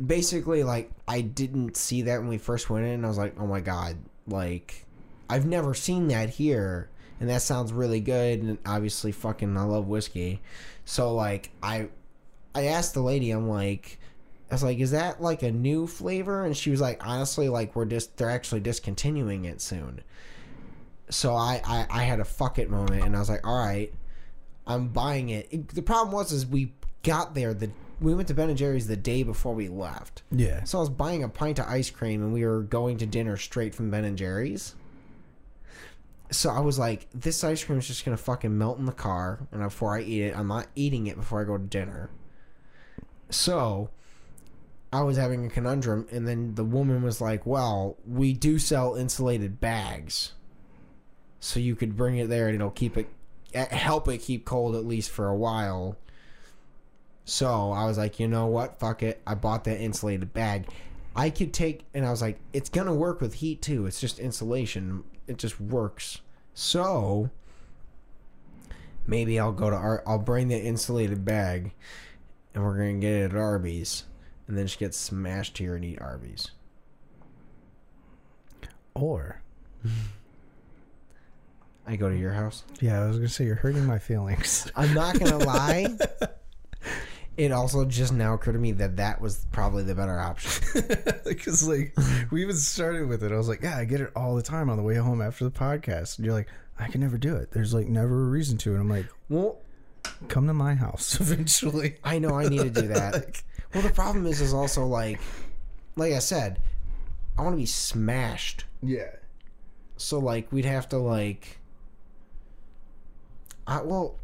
[0.04, 2.92] basically, like I didn't see that when we first went in.
[2.92, 4.84] and I was like, oh my god, like
[5.28, 6.88] I've never seen that here,
[7.20, 8.42] and that sounds really good.
[8.42, 10.40] And obviously, fucking, I love whiskey,
[10.84, 11.88] so like I,
[12.54, 13.98] I asked the lady, I'm like.
[14.48, 17.74] I was like, "Is that like a new flavor?" And she was like, "Honestly, like
[17.74, 20.02] we're just they're actually discontinuing it soon."
[21.10, 23.92] So I, I I had a fuck it moment, and I was like, "All right,
[24.64, 25.48] I'm buying it.
[25.50, 28.86] It- The problem was is we got there the we went to Ben and Jerry's
[28.86, 30.22] the day before we left.
[30.30, 30.64] Yeah.
[30.64, 33.36] So I was buying a pint of ice cream and we were going to dinner
[33.36, 34.74] straight from Ben and Jerry's.
[36.30, 39.46] So I was like, this ice cream is just gonna fucking melt in the car,
[39.52, 42.10] and before I eat it, I'm not eating it before I go to dinner.
[43.30, 43.90] So
[44.92, 48.96] I was having a conundrum, and then the woman was like, "Well, we do sell
[48.96, 50.32] insulated bags,
[51.38, 53.08] so you could bring it there, and it'll keep it,
[53.54, 55.96] help it keep cold at least for a while."
[57.28, 58.78] So I was like, you know what?
[58.78, 59.20] Fuck it.
[59.26, 60.68] I bought that insulated bag.
[61.16, 63.86] I could take, and I was like, it's gonna work with heat too.
[63.86, 65.02] It's just insulation.
[65.26, 66.20] It just works.
[66.54, 67.30] So
[69.08, 71.72] maybe I'll go to Ar- I'll bring the insulated bag,
[72.54, 74.04] and we're gonna get it at Arby's,
[74.46, 76.52] and then just get smashed here and eat Arby's.
[78.94, 79.42] Or
[81.86, 82.62] I go to your house.
[82.80, 84.70] yeah, I was gonna say you're hurting my feelings.
[84.76, 85.88] I'm not gonna lie.
[87.36, 90.82] It also just now occurred to me that that was probably the better option.
[91.24, 91.94] Because like
[92.30, 93.32] we even started with it.
[93.32, 95.44] I was like, yeah, I get it all the time on the way home after
[95.44, 96.16] the podcast.
[96.16, 97.50] And you're like, I can never do it.
[97.50, 98.70] There's like never a reason to.
[98.72, 99.58] And I'm like, Well,
[100.28, 101.96] come to my house eventually.
[102.04, 103.14] I know I need to do that.
[103.14, 103.44] Like-
[103.74, 105.20] well, the problem is, is also like,
[105.96, 106.60] like I said,
[107.36, 108.64] I want to be smashed.
[108.82, 109.10] Yeah.
[109.98, 111.58] So like, we'd have to like,
[113.66, 114.18] I well,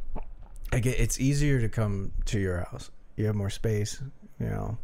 [0.73, 2.91] I get it's easier to come to your house.
[3.17, 4.01] You have more space,
[4.41, 4.79] you know.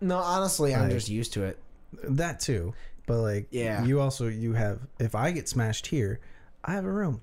[0.00, 1.58] no, honestly, I'm Like- just used to it.
[2.04, 2.74] That too.
[3.06, 3.84] But like Yeah.
[3.84, 6.20] you also you have if I get smashed here,
[6.64, 7.20] I have a room.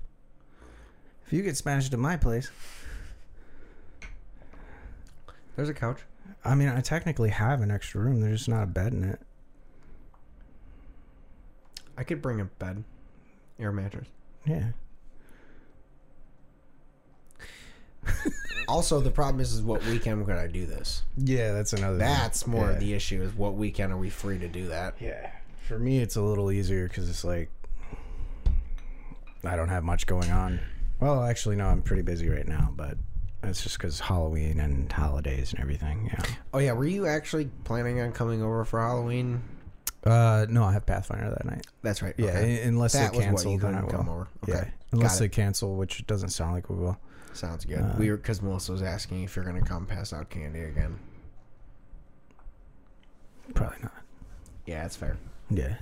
[1.26, 2.50] If you get smashed at my place,
[5.56, 6.00] There's a couch.
[6.44, 8.20] I mean I technically have an extra room.
[8.20, 9.20] There's just not a bed in it.
[11.96, 12.82] I could bring a bed,
[13.58, 14.08] air mattress.
[14.44, 14.70] Yeah.
[18.68, 21.02] Also, the problem is, is what weekend could I do this?
[21.16, 22.06] Yeah, that's another thing.
[22.06, 22.72] That's more yeah.
[22.72, 23.22] of the issue.
[23.22, 24.94] Is what weekend are we free to do that?
[25.00, 25.30] Yeah.
[25.66, 27.50] For me, it's a little easier because it's like
[29.44, 30.60] I don't have much going on.
[31.00, 32.96] Well, actually, no, I'm pretty busy right now, but
[33.42, 36.10] it's just because Halloween and holidays and everything.
[36.12, 36.24] Yeah.
[36.52, 39.42] Oh yeah, were you actually planning on coming over for Halloween?
[40.04, 41.66] Uh, no, I have Pathfinder that night.
[41.82, 42.14] That's right.
[42.18, 42.62] Yeah, okay.
[42.62, 43.90] unless that they cancel, then I will.
[43.90, 44.28] come over.
[44.46, 45.32] Okay, Yeah, unless they it.
[45.32, 46.98] cancel, which doesn't sound like we will.
[47.34, 47.78] Sounds good.
[47.80, 50.98] uh, we were because Melissa was asking if you're gonna come pass out candy again.
[53.54, 53.92] Probably not.
[54.66, 55.16] Yeah, that's fair.
[55.50, 55.74] Yeah,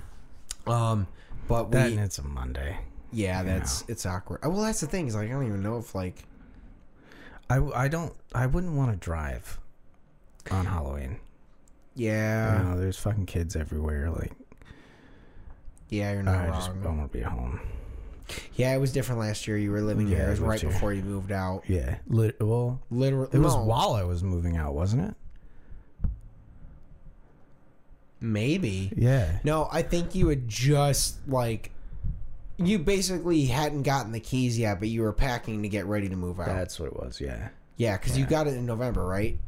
[0.66, 1.06] Um,
[1.48, 2.78] but we that and it's a Monday.
[3.12, 4.40] yeah, that's it's awkward.
[4.42, 6.24] Oh, well, that's the thing is like I don't even know if like
[7.48, 9.60] I, I don't I wouldn't want to drive
[10.50, 11.18] on Halloween.
[11.94, 14.10] yeah you know, there's fucking kids everywhere.
[14.10, 14.32] Like
[15.88, 16.82] yeah you're not I just wrong.
[16.84, 17.60] I want to be home.
[18.54, 19.56] Yeah, it was different last year.
[19.56, 20.26] You were living Yeah, here.
[20.26, 20.70] It was right here.
[20.70, 21.62] before you moved out.
[21.68, 25.14] Yeah, Lit- well, Literally, it was no, while I was moving out, wasn't it?
[28.20, 28.92] maybe.
[28.96, 29.38] Yeah.
[29.44, 31.70] No, I think you had just like
[32.56, 36.16] you basically hadn't gotten the keys yet, but you were packing to get ready to
[36.16, 36.46] move out.
[36.46, 37.20] That's what it was.
[37.20, 39.38] Yeah, yeah, because you got it in November, right?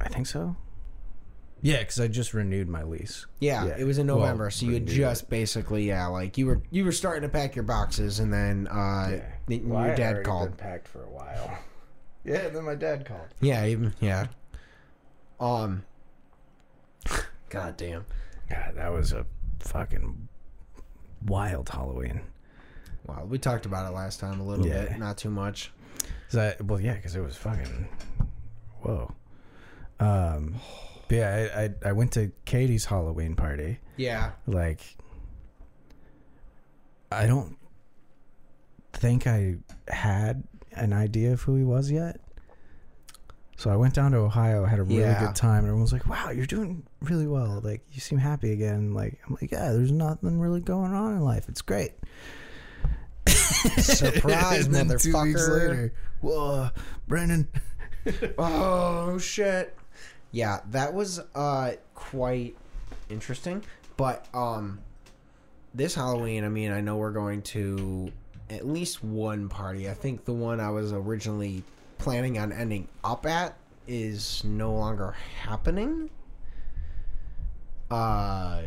[0.00, 0.56] I think so.
[1.64, 3.24] Yeah, because I just renewed my lease.
[3.40, 3.76] Yeah, Yeah.
[3.78, 6.60] it was in Well, November, so you had renewed just basically yeah, like you were
[6.70, 10.58] you were starting to pack your boxes, and then uh, y- your dad called.
[10.58, 11.58] packed for a while.
[12.26, 13.28] Yeah, then my dad called.
[13.40, 14.26] Yeah, even yeah.
[15.40, 15.84] Um.
[17.50, 18.04] God damn.
[18.48, 19.24] God, that was a
[19.60, 20.28] fucking
[21.26, 22.20] wild Halloween.
[23.06, 24.84] Wow, we talked about it last time a little Yeah.
[24.86, 25.70] bit, not too much.
[26.28, 26.80] Is that well?
[26.80, 27.88] Yeah, because it was fucking
[28.82, 29.12] whoa.
[30.00, 30.54] Um,
[30.93, 33.78] but yeah, I, I I went to Katie's Halloween party.
[33.96, 34.32] Yeah.
[34.46, 34.80] Like,
[37.12, 37.56] I don't
[38.92, 39.56] think I
[39.88, 42.20] had an idea of who he was yet.
[43.56, 45.24] So I went down to Ohio, had a really Yeah.
[45.26, 47.60] good time, and everyone was like, "Wow, you're doing really well.
[47.62, 51.20] Like, you seem happy again." Like, I'm like, "Yeah, there's nothing really going on in
[51.20, 51.48] life.
[51.48, 51.92] It's great."
[53.78, 56.70] Surprise, then Two weeks later, whoa,
[57.06, 57.48] Brandon,
[58.38, 59.76] oh shit.
[60.34, 62.56] Yeah, that was uh quite
[63.08, 63.62] interesting.
[63.96, 64.80] But um
[65.72, 68.10] this Halloween, I mean, I know we're going to
[68.50, 69.88] at least one party.
[69.88, 71.62] I think the one I was originally
[71.98, 76.10] planning on ending up at is no longer happening.
[77.88, 78.62] Uh,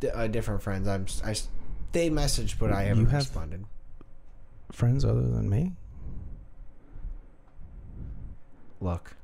[0.00, 0.88] d- uh different friends.
[0.88, 1.34] I'm I
[1.92, 3.66] they messaged, but I haven't have- responded.
[4.72, 5.72] Friends other than me?
[8.80, 9.14] Look,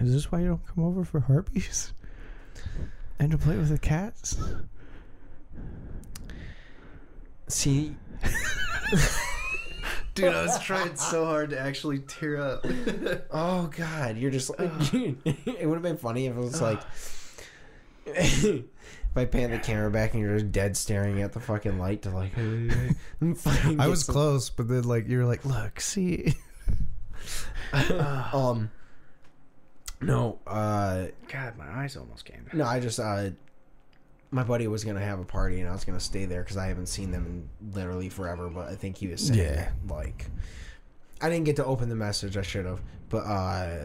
[0.00, 1.92] Is this why you don't come over for Arby's?
[3.18, 4.36] And to play with the cats?
[7.48, 7.94] see,
[10.14, 12.64] Dude, I was trying so hard to actually tear up.
[13.30, 16.80] Oh God, you're just like it would have been funny if it was like
[18.06, 18.64] if
[19.16, 22.10] I pan the camera back and you're just dead staring at the fucking light to
[22.10, 26.34] like I was some- close, but then like you're like, look, see.
[28.32, 28.70] um
[30.02, 32.44] no uh God, my eyes almost came.
[32.52, 33.30] no I just uh
[34.30, 36.66] my buddy was gonna have a party and I was gonna stay there because I
[36.66, 37.26] haven't seen them
[37.60, 39.54] in literally forever but I think he was saying Yeah.
[39.54, 40.26] that, like
[41.20, 43.78] I didn't get to open the message I should have but uh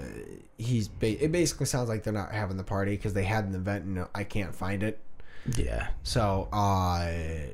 [0.58, 3.53] he's ba- it basically sounds like they're not having the party because they had an
[3.56, 4.99] event and I can't find it
[5.56, 5.88] Yeah.
[6.03, 7.51] So I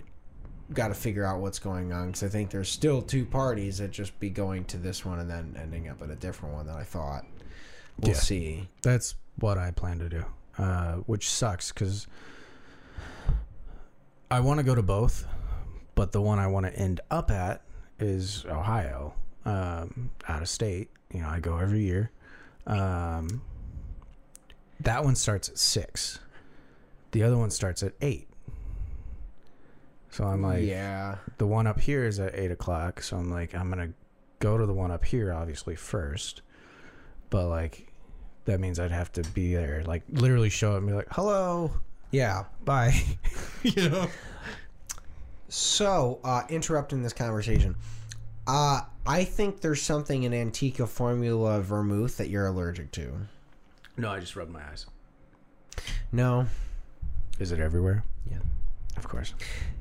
[0.72, 3.92] got to figure out what's going on because I think there's still two parties that
[3.92, 6.78] just be going to this one and then ending up at a different one that
[6.78, 7.26] I thought.
[8.00, 8.20] We'll Yeah.
[8.20, 8.70] see.
[8.82, 10.26] That's what I plan to do,
[10.58, 12.08] uh, which sucks because
[14.30, 15.28] I want to go to both,
[15.96, 17.62] but the one I want to end up at
[18.00, 19.14] is Ohio,
[19.46, 20.90] um, out of state.
[21.12, 22.12] You know, I go every year.
[22.66, 23.42] Um,
[24.80, 26.20] that one starts at six.
[27.12, 28.28] The other one starts at eight.
[30.10, 33.56] So I'm like, yeah, the one up here is at eight o'clock, so I'm like,
[33.56, 33.94] I'm gonna
[34.40, 36.43] go to the one up here, obviously first,
[37.34, 37.88] but like,
[38.46, 41.72] that means I'd have to be there, like, literally show up and be like, "Hello,
[42.12, 42.44] yeah.
[42.64, 42.94] bye,"
[43.64, 44.08] you know.
[45.50, 47.76] So uh, interrupting this conversation,
[48.46, 53.12] uh, I think there's something in Antica Formula Vermouth that you're allergic to.
[53.98, 54.86] No, I just rubbed my eyes.
[56.12, 56.46] No,
[57.40, 58.04] Is it everywhere?
[58.30, 58.38] Yeah.
[58.96, 59.34] of course.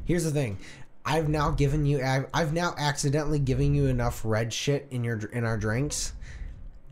[0.06, 0.56] Here's the thing.
[1.04, 5.18] I've now given you I've, I've now accidentally given you enough red shit in your
[5.32, 6.14] in our drinks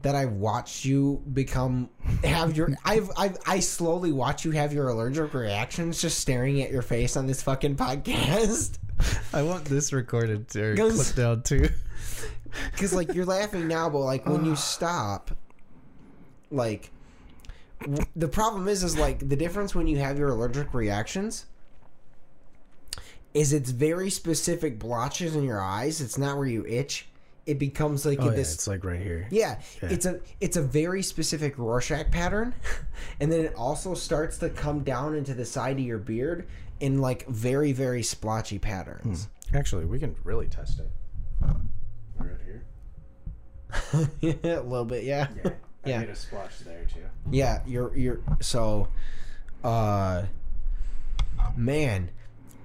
[0.02, 1.90] that I've watched you become
[2.24, 6.70] have your I've I've I slowly watch you have your allergic reactions just staring at
[6.70, 8.78] your face on this fucking podcast.
[9.32, 11.68] I want this recorded or Goes- clipped down too.
[12.76, 15.30] Cuz like you're laughing now but like when you stop
[16.50, 16.90] like
[17.80, 21.46] w- the problem is is like the difference when you have your allergic reactions
[23.32, 26.00] is it's very specific blotches in your eyes.
[26.00, 27.06] It's not where you itch.
[27.46, 29.26] It becomes like Oh, yeah, this it's like right here.
[29.30, 29.88] Yeah, Yeah.
[29.90, 32.54] it's a it's a very specific Rorschach pattern,
[33.20, 36.46] and then it also starts to come down into the side of your beard
[36.80, 39.28] in like very very splotchy patterns.
[39.54, 40.88] Actually, we can really test it.
[42.18, 42.62] Right here.
[44.58, 45.28] a little bit, yeah.
[45.44, 45.50] Yeah,
[45.84, 45.98] Yeah.
[46.00, 47.00] made a splotch there too.
[47.30, 48.88] Yeah, you're you're so
[49.64, 50.24] uh
[51.56, 52.10] man,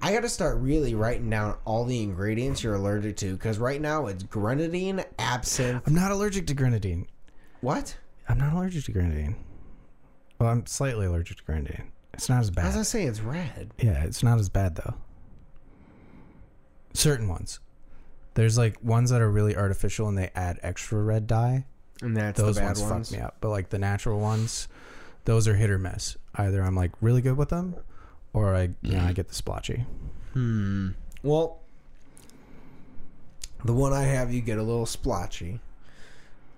[0.06, 3.82] I got to start really writing down all the ingredients you're allergic to cuz right
[3.82, 5.82] now it's grenadine, absinthe.
[5.88, 7.08] I'm not allergic to grenadine.
[7.62, 7.98] What?
[8.30, 9.36] I'm not allergic to grenadine.
[10.38, 11.91] Well, I'm slightly allergic to grenadine.
[12.13, 12.65] It's not as bad.
[12.68, 12.78] As.
[12.78, 13.72] I say it's red.
[13.80, 14.94] Yeah, it's not as bad though.
[16.94, 17.60] Certain ones.
[18.36, 21.65] There's like ones that are really artificial and they add extra red dye.
[22.04, 23.10] And that's Those the bad ones, ones.
[23.10, 23.38] fuck me up.
[23.41, 24.68] But like the natural ones,
[25.24, 26.15] those are hit or miss.
[26.36, 27.76] Either I'm like really good with them,
[28.36, 29.86] or I you know I get the splotchy.
[30.34, 30.89] Hmm.
[31.24, 31.60] Well,
[33.63, 35.60] the one I have, you get a little splotchy.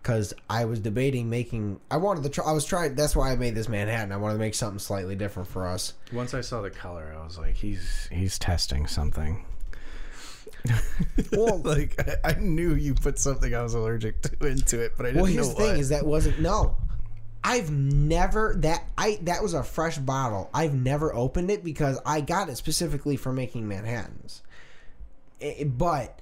[0.01, 1.81] Because I was debating making.
[1.91, 2.45] I wanted to try.
[2.45, 2.95] I was trying.
[2.95, 4.13] That's why I made this Manhattan.
[4.13, 5.93] I wanted to make something slightly different for us.
[6.13, 9.45] Once I saw the color, I was like, he's he's testing something.
[11.33, 15.07] Well, like I, I knew you put something I was allergic to into it, but
[15.07, 15.79] I didn't well, here's know the thing: what.
[15.79, 16.77] is that wasn't no.
[17.43, 20.49] I've never that I that was a fresh bottle.
[20.53, 24.41] I've never opened it because I got it specifically for making Manhattans.
[25.41, 26.21] I- but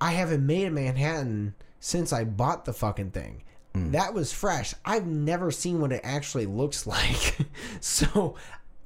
[0.00, 3.42] I haven't made a Manhattan since I bought the fucking thing.
[3.74, 3.92] Hmm.
[3.92, 4.74] That was fresh.
[4.84, 7.36] I've never seen what it actually looks like.
[7.80, 8.34] so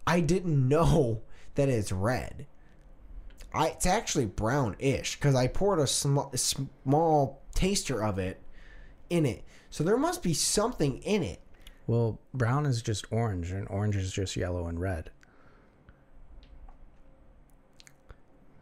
[0.07, 1.23] I didn't know
[1.57, 2.47] that it's red.
[3.53, 8.41] I, it's actually brownish because I poured a small, small taster of it
[9.11, 9.45] in it.
[9.75, 11.41] So there must be something in it.
[11.89, 15.11] Well, brown is just orange, and orange is just yellow and red.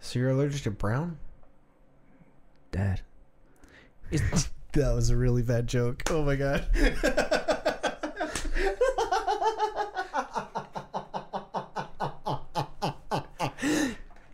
[0.01, 1.19] So you're allergic to brown?
[2.71, 3.03] Dad.
[4.73, 6.03] That was a really bad joke.
[6.09, 6.67] Oh my god.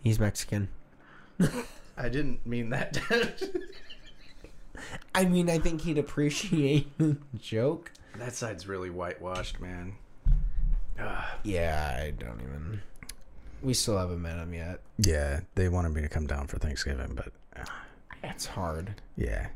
[0.00, 0.68] He's Mexican.
[1.96, 3.02] I didn't mean that.
[5.14, 7.92] I mean, I think he'd appreciate the joke.
[8.16, 9.94] that side's really whitewashed, man.
[11.44, 12.80] Yeah, I don't even.
[13.62, 14.80] We still haven't met him yet.
[14.98, 17.64] Yeah, they wanted me to come down for Thanksgiving, but uh,
[18.22, 18.94] It's hard.
[19.16, 19.48] yeah.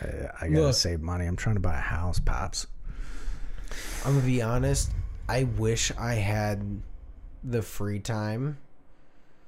[0.00, 0.06] I,
[0.42, 0.74] I gotta Look.
[0.74, 1.26] save money.
[1.26, 2.66] I'm trying to buy a house, pops.
[4.04, 4.90] I'm gonna be honest.
[5.28, 6.80] I wish I had
[7.42, 8.58] the free time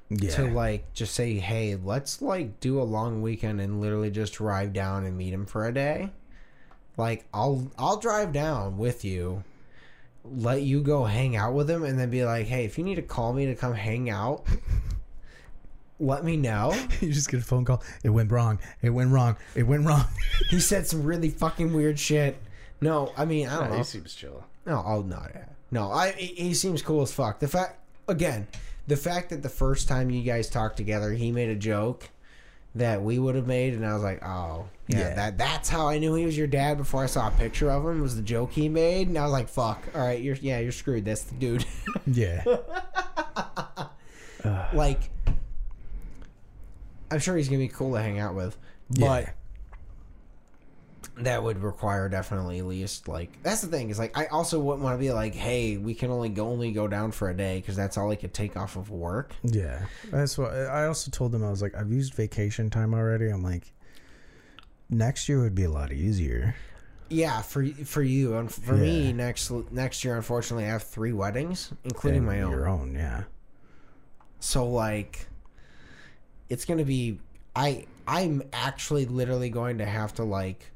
[0.08, 0.30] Yeah.
[0.36, 4.72] to like just say, "Hey, let's like do a long weekend and literally just drive
[4.72, 6.10] down and meet him for a day."
[6.96, 9.42] Like I'll I'll drive down with you,
[10.24, 12.94] let you go hang out with him, and then be like, "Hey, if you need
[12.94, 14.46] to call me to come hang out,
[15.98, 17.82] let me know." you just get a phone call.
[18.04, 18.60] It went wrong.
[18.82, 19.36] It went wrong.
[19.54, 20.04] It went wrong.
[20.50, 22.36] He said some really fucking weird shit.
[22.80, 23.78] No, I mean I don't know.
[23.78, 24.44] He seems chill.
[24.64, 25.46] No, oh no, yeah.
[25.70, 25.90] no.
[25.90, 27.40] I he he seems cool as fuck.
[27.40, 28.46] The fact again,
[28.86, 32.08] the fact that the first time you guys talked together, he made a joke
[32.74, 35.14] that we would have made, and I was like, oh yeah, Yeah.
[35.14, 37.84] that that's how I knew he was your dad before I saw a picture of
[37.84, 38.00] him.
[38.02, 39.82] Was the joke he made, and I was like, fuck.
[39.94, 41.04] All right, you're yeah, you're screwed.
[41.04, 41.64] That's the dude.
[42.06, 42.44] Yeah.
[44.72, 45.10] like,
[47.10, 48.56] I'm sure he's gonna be cool to hang out with,
[48.90, 49.22] but.
[49.24, 49.30] Yeah.
[51.18, 54.84] That would require definitely at least like that's the thing is like I also wouldn't
[54.84, 57.58] want to be like hey we can only go only go down for a day
[57.58, 61.32] because that's all I could take off of work Yeah, that's what I also told
[61.32, 61.42] them.
[61.42, 63.28] I was like, I've used vacation time already.
[63.28, 63.72] I'm like,
[64.90, 66.54] next year would be a lot easier.
[67.08, 71.72] Yeah, for for you and for me next next year, unfortunately, I have three weddings,
[71.84, 72.50] including And my own.
[72.50, 73.24] Your own, yeah.
[74.40, 75.28] So like,
[76.48, 77.20] it's gonna be
[77.54, 80.72] I I'm actually literally going to have to like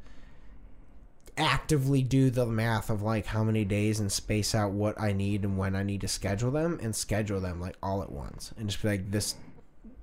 [1.40, 5.44] actively do the math of like how many days and space out what I need
[5.44, 8.68] and when I need to schedule them and schedule them like all at once and
[8.68, 9.35] just be like this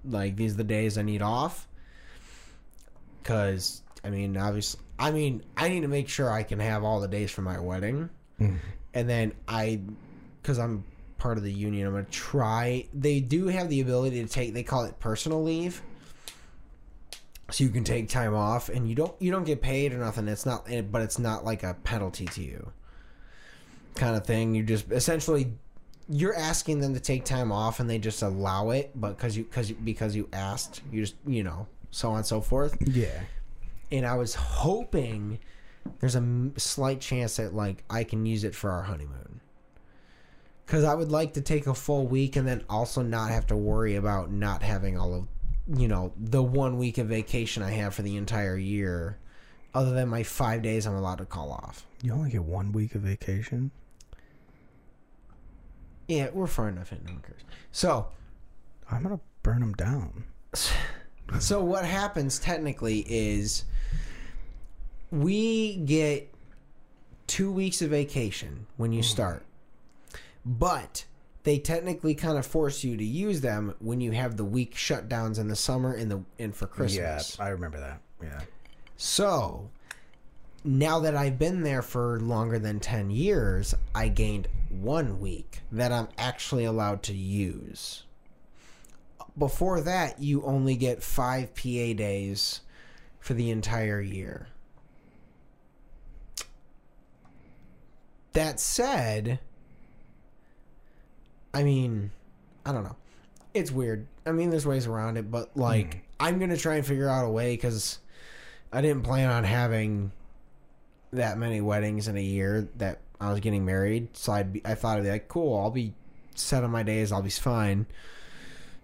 [0.04, 1.68] like these are the days I need off.
[3.24, 7.00] Cuz I mean obviously I mean I need to make sure I can have all
[7.00, 8.10] the days for my wedding.
[8.40, 8.58] Mm.
[8.94, 9.82] and then I
[10.44, 10.84] cuz I'm
[11.18, 14.54] part of the union I'm going to try they do have the ability to take
[14.54, 15.82] they call it personal leave
[17.50, 20.28] so you can take time off and you don't you don't get paid or nothing.
[20.28, 22.72] It's not eh, but it's not like a penalty to you
[23.96, 24.54] kind of thing.
[24.56, 25.54] You just essentially
[26.10, 29.44] you're asking them to take time off and they just allow it but because you
[29.44, 32.78] because because you asked you just you know so on and so forth.
[32.80, 33.20] Yeah.
[33.92, 35.40] and i was hoping
[36.00, 39.42] there's a slight chance that like i can use it for our honeymoon.
[40.66, 43.58] Because i would like to take a full week and then also not have to
[43.58, 45.28] worry about not having all of
[45.76, 49.18] you know the one week of vacation i have for the entire year
[49.74, 52.96] other than my five days i'm allowed to call off You only get one week
[52.96, 53.72] of vacation.
[56.08, 58.08] yeah we're far enough in no one cares so
[58.90, 60.24] I'm gonna burn them down.
[61.40, 63.66] So what happens technically is
[65.12, 66.34] we get
[67.28, 69.06] two weeks of vacation when you mm.
[69.06, 69.46] start,
[70.46, 71.04] but
[71.48, 75.40] they technically kind of force you to use them when you have the week shutdowns
[75.40, 77.38] in the summer and the and for Christmas.
[77.40, 78.02] Yeah, I remember that.
[78.22, 78.42] Yeah.
[78.98, 79.70] So
[80.66, 85.94] now that I've been there for longer than 10 years, I gained one week that
[85.94, 88.04] I'm actually allowed to use.
[89.38, 92.60] Before that, you only get five PA days
[93.22, 94.48] for the entire year.
[98.34, 99.40] That said,
[101.58, 102.12] I mean,
[102.66, 102.96] I don't know.
[103.54, 104.06] It's weird.
[104.26, 107.30] I mean, there's ways around it, but like, I'm gonna try and figure out a
[107.30, 107.98] way because
[108.72, 110.12] I didn't plan on having
[111.12, 114.16] that many weddings in a year that I was getting married.
[114.16, 115.94] So I'd be, I thought I'd be like, cool, I'll be
[116.36, 117.88] set on my days, I'll be fine.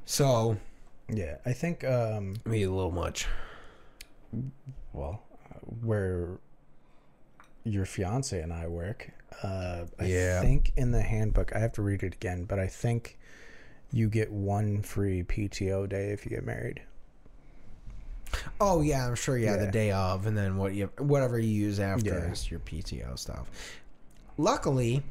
[0.05, 0.57] So
[1.09, 3.27] Yeah, I think um maybe a little much.
[4.93, 5.21] well,
[5.51, 6.39] uh, where
[7.63, 9.11] your fiance and I work,
[9.41, 10.41] uh I Yeah.
[10.41, 13.17] think in the handbook, I have to read it again, but I think
[13.91, 16.81] you get one free PTO day if you get married.
[18.59, 19.37] Oh yeah, I'm sure.
[19.37, 19.71] Yeah, the Yeah.
[19.71, 22.31] day of, and then what you whatever you use after Yeah.
[22.31, 23.47] is your PTO stuff.
[24.37, 25.03] Luckily,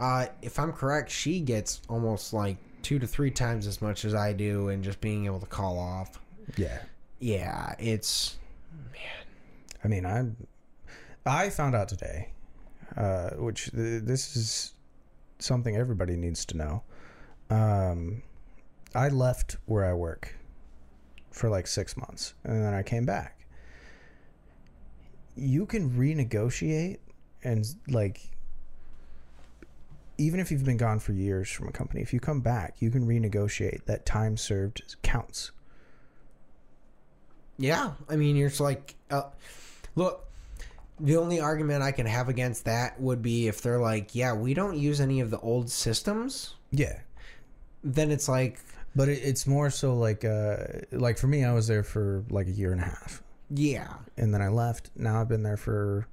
[0.00, 4.14] uh, if I'm correct, she gets almost like two to three times as much as
[4.14, 6.18] I do, and just being able to call off.
[6.56, 6.78] Yeah.
[7.18, 8.38] Yeah, it's
[8.92, 9.26] man.
[9.84, 10.24] I mean, I
[11.26, 12.28] I found out today,
[12.96, 14.74] uh, which th- this is
[15.38, 16.82] something everybody needs to know.
[17.50, 18.22] Um,
[18.94, 20.36] I left where I work
[21.30, 23.46] for like six months, and then I came back.
[25.36, 26.98] you can renegotiate
[27.44, 28.30] and like
[30.18, 32.90] even if you've been gone for years from a company, if you come back, you
[32.90, 35.52] can renegotiate that time served counts.
[37.58, 39.24] Yeah, I mean, you're like, uh,
[39.94, 40.25] look,
[40.98, 44.54] the only argument I can have against that would be if they're like, yeah, we
[44.54, 46.54] don't use any of the old systems.
[46.70, 47.00] Yeah.
[47.84, 48.58] Then it's like,
[48.94, 50.56] But it, it's more so like uh
[50.92, 54.34] like for me I was there for like a year and a half yeah, and
[54.34, 54.90] then I left.
[54.96, 56.08] Now I've been there for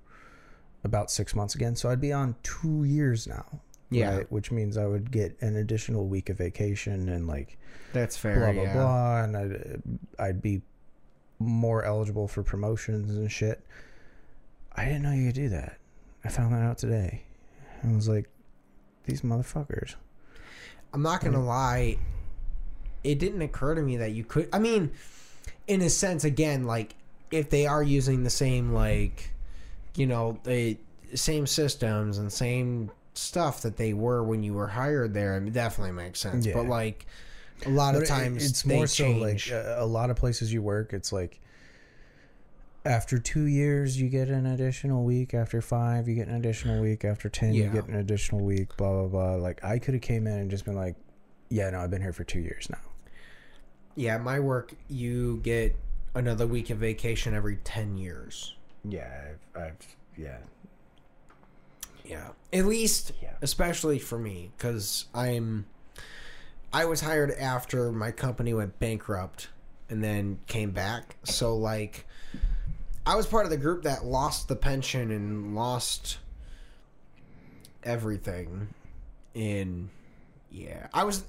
[0.84, 1.76] about 6 months again.
[1.76, 3.46] So I'd be on 2 years now.
[3.90, 4.18] Yeah.
[4.18, 4.32] right?
[4.32, 7.58] Which means I would get an additional week of vacation and like
[7.92, 8.40] that's fair.
[8.40, 8.74] blah blah yeah.
[8.74, 9.82] blah and I'd
[10.20, 10.62] I'd be
[11.40, 13.64] more eligible for promotions and shit.
[14.76, 15.78] I didn't know you could do that.
[16.24, 17.24] I found that out today.
[17.84, 18.30] I was like,
[19.06, 19.96] these motherfuckers.
[20.94, 21.98] I'm not gonna lie,
[23.04, 24.48] it didn't occur to me that you could.
[24.54, 24.92] I mean,
[25.68, 26.96] in a sense, again, like
[27.32, 29.32] if they are using the same like,
[29.96, 30.78] you know, the
[31.16, 35.92] same systems and same stuff that they were when you were hired there, it definitely
[35.92, 36.46] makes sense.
[36.46, 36.54] Yeah.
[36.54, 37.06] But like
[37.66, 40.94] a lot But of times, it's more so like a lot of places you work.
[40.94, 41.40] It's like
[42.86, 45.34] after two years you get an additional week.
[45.34, 47.06] After five you get an additional week.
[47.06, 48.76] After ten you get an additional week.
[48.78, 49.36] Blah blah blah.
[49.36, 50.96] Like I could have came in and just been like,
[51.50, 52.80] yeah, no, I've been here for two years now.
[53.96, 55.76] yeah, my work, you get
[56.16, 58.56] another week of vacation every ten years.
[58.84, 59.10] Yeah,
[59.56, 60.38] I've, I've yeah.
[62.06, 62.30] Yeah.
[62.52, 63.34] At least, Yeah.
[63.42, 65.66] especially for me, because I'm.
[66.74, 69.48] I was hired after my company went bankrupt
[69.90, 71.16] and then came back.
[71.24, 72.06] So, like,
[73.06, 76.18] I was part of the group that lost the pension and lost
[77.84, 78.70] everything.
[79.34, 79.90] In.
[80.52, 80.88] Yeah.
[80.94, 81.24] I was.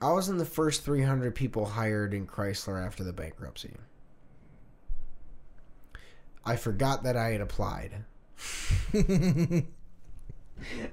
[0.00, 3.74] I was in the first 300 people hired in Chrysler after the bankruptcy.
[6.44, 8.04] I forgot that I had applied.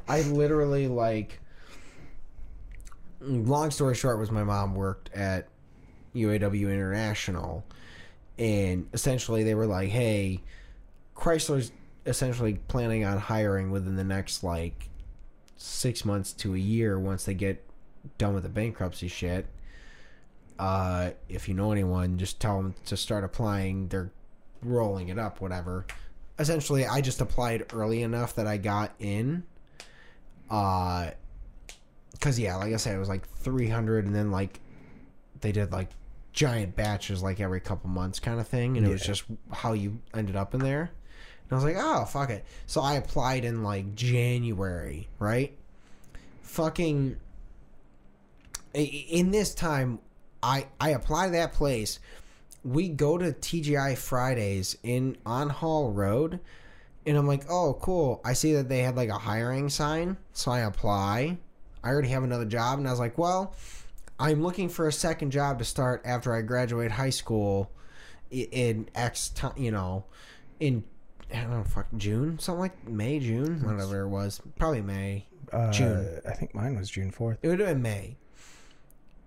[0.07, 1.39] I literally like.
[3.21, 5.47] Long story short, was my mom worked at
[6.13, 7.63] UAW International,
[8.37, 10.41] and essentially they were like, "Hey,
[11.15, 11.71] Chrysler's
[12.05, 14.89] essentially planning on hiring within the next like
[15.57, 17.63] six months to a year once they get
[18.17, 19.47] done with the bankruptcy shit.
[20.59, 23.87] Uh, if you know anyone, just tell them to start applying.
[23.87, 24.11] They're
[24.61, 25.85] rolling it up, whatever."
[26.37, 29.43] essentially I just applied early enough that I got in.
[30.49, 31.11] Uh
[32.19, 34.59] cuz yeah, like I said it was like 300 and then like
[35.41, 35.89] they did like
[36.35, 39.99] giant batches like every couple months kind of thing and it was just how you
[40.13, 40.91] ended up in there.
[41.49, 45.57] And I was like, "Oh, fuck it." So I applied in like January, right?
[46.43, 47.17] Fucking
[48.73, 49.99] in this time
[50.43, 51.99] I I apply to that place
[52.65, 56.39] we go to TGI Fridays in on Hall Road,
[57.05, 58.21] and I'm like, oh, cool.
[58.25, 61.37] I see that they had like a hiring sign, so I apply.
[61.83, 63.53] I already have another job, and I was like, well,
[64.19, 67.71] I'm looking for a second job to start after I graduate high school
[68.31, 70.05] in X time, you know,
[70.59, 70.83] in
[71.33, 75.25] I don't know, fuck June, something like May, June, whatever it was, probably May.
[75.51, 76.21] Uh, June.
[76.27, 77.37] I think mine was June fourth.
[77.41, 78.17] It would have been May.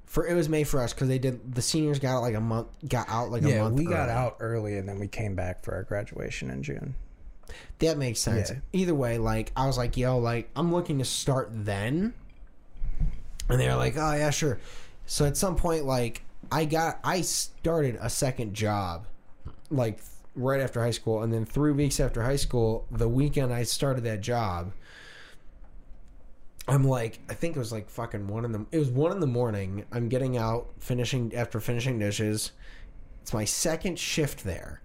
[0.07, 2.41] For it was May for us because they did the seniors got out like a
[2.41, 3.77] month, got out like a Yeah, month.
[3.77, 6.95] we got out early and then we came back for our graduation in June.
[7.81, 8.51] That makes sense.
[8.51, 8.57] Yeah.
[8.73, 12.15] Either way, like I was like, yo, like I'm looking to start then.
[13.49, 14.59] And they were like, oh yeah, sure.
[15.07, 16.23] So at some point, like
[16.53, 19.07] I got, I started a second job,
[19.71, 20.01] like
[20.35, 24.05] right after high school, and then three weeks after high school, the weekend I started
[24.05, 24.73] that job.
[26.67, 28.67] I'm like, I think it was like fucking one in the.
[28.71, 29.87] It was one in the morning.
[29.91, 32.53] I'm getting out, finishing after finishing dishes.
[33.23, 34.83] It's my second shift there,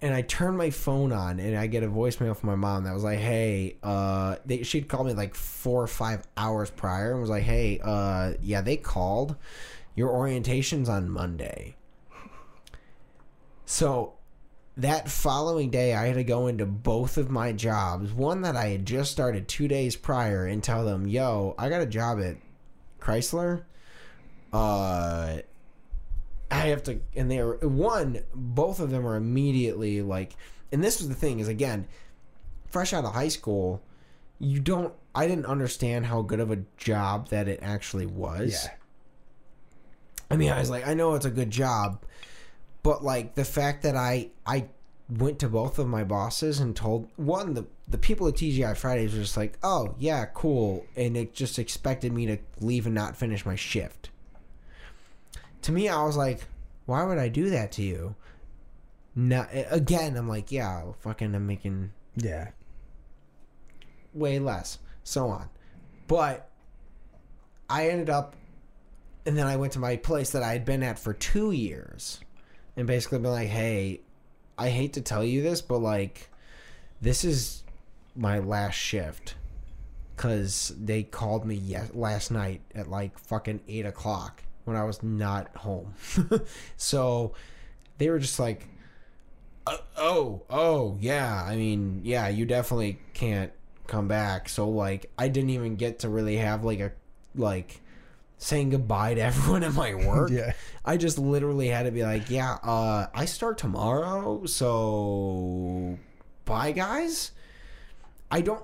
[0.00, 2.94] and I turn my phone on, and I get a voicemail from my mom that
[2.94, 7.20] was like, "Hey, uh, they, she'd called me like four or five hours prior, and
[7.20, 9.36] was like, "Hey, uh, yeah, they called.
[9.96, 11.76] Your orientation's on Monday."
[13.66, 14.14] So
[14.76, 18.12] that following day, I had to go into both of my jobs.
[18.12, 21.82] One that I had just started two days prior, and tell them, "Yo, I got
[21.82, 22.36] a job at
[23.00, 23.64] Chrysler.
[24.52, 25.38] Uh,
[26.50, 28.20] I have to." And they were one.
[28.34, 30.36] Both of them were immediately like,
[30.72, 31.86] and this was the thing is again,
[32.68, 33.82] fresh out of high school,
[34.38, 34.92] you don't.
[35.14, 38.64] I didn't understand how good of a job that it actually was.
[38.64, 38.70] Yeah.
[40.30, 42.04] I mean, I was like, I know it's a good job,
[42.82, 44.68] but like the fact that I I
[45.08, 49.14] went to both of my bosses and told one the the people at TGI Fridays
[49.14, 53.16] were just like, oh yeah, cool, and it just expected me to leave and not
[53.16, 54.10] finish my shift.
[55.62, 56.40] To me, I was like,
[56.86, 58.14] why would I do that to you?
[59.14, 60.16] No, again.
[60.16, 62.48] I'm like, yeah, fucking, I'm making Yeah.
[64.14, 65.48] way less, so on.
[66.06, 66.48] But
[67.68, 68.34] I ended up,
[69.26, 72.20] and then I went to my place that I had been at for two years,
[72.76, 74.00] and basically been like, hey,
[74.56, 76.30] I hate to tell you this, but like,
[77.00, 77.62] this is
[78.16, 79.34] my last shift.
[80.16, 85.02] Cause they called me yes, last night at like fucking eight o'clock when I was
[85.02, 85.94] not home.
[86.76, 87.32] so
[87.98, 88.66] they were just like,
[89.66, 91.42] "Uh, oh, oh, yeah.
[91.44, 93.52] I mean, yeah, you definitely can't
[93.86, 94.48] come back.
[94.48, 96.92] So like, I didn't even get to really have like a
[97.34, 97.80] like
[98.38, 100.30] saying goodbye to everyone at my work.
[100.30, 100.52] Yeah.
[100.84, 105.98] I just literally had to be like, yeah, uh, I start tomorrow, so
[106.44, 107.32] bye, guys.
[108.30, 108.62] I don't.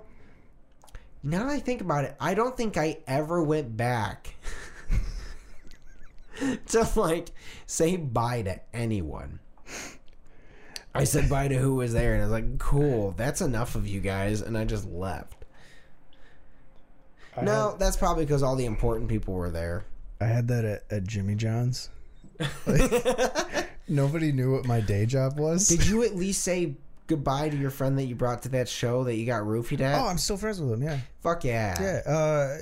[1.23, 4.35] Now that I think about it, I don't think I ever went back
[6.69, 7.31] to like
[7.67, 9.41] say bye to anyone.
[10.95, 13.87] I said bye to who was there, and I was like, "Cool, that's enough of
[13.87, 15.45] you guys," and I just left.
[17.37, 19.85] I no, had, that's probably because all the important people were there.
[20.21, 21.91] I had that at, at Jimmy John's.
[22.67, 25.69] Like, nobody knew what my day job was.
[25.69, 26.75] Did you at least say
[27.07, 30.01] goodbye to your friend that you brought to that show that you got roofied at?
[30.01, 30.83] oh, I'm still friends with him.
[30.83, 30.99] Yeah.
[31.23, 31.81] Fuck yeah.
[31.81, 32.13] Yeah.
[32.13, 32.59] Uh,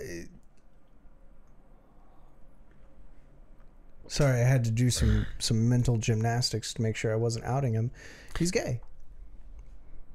[4.13, 7.73] sorry, I had to do some some mental gymnastics to make sure I wasn't outing
[7.73, 7.91] him.
[8.39, 8.81] He's gay.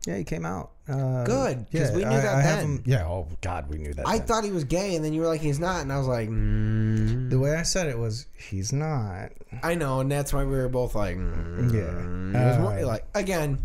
[0.05, 0.71] Yeah, he came out.
[0.87, 2.59] Uh, Good, 'cause we knew I- that I then.
[2.65, 3.05] him- yeah.
[3.05, 4.07] Oh God, we knew that.
[4.07, 4.27] I then.
[4.27, 6.29] thought he was gay, and then you were like, he's not, and I was like,
[6.29, 7.29] mm.
[7.29, 9.31] the way I said it was, he's not.
[9.63, 11.73] I know, and that's why we were both like, mm.
[11.73, 12.41] Yeah.
[12.41, 13.57] It was more, Uh, like again,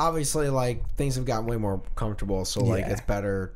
[0.00, 2.92] obviously, like things have gotten way more comfortable, so like Yeah.
[2.92, 3.52] it's better.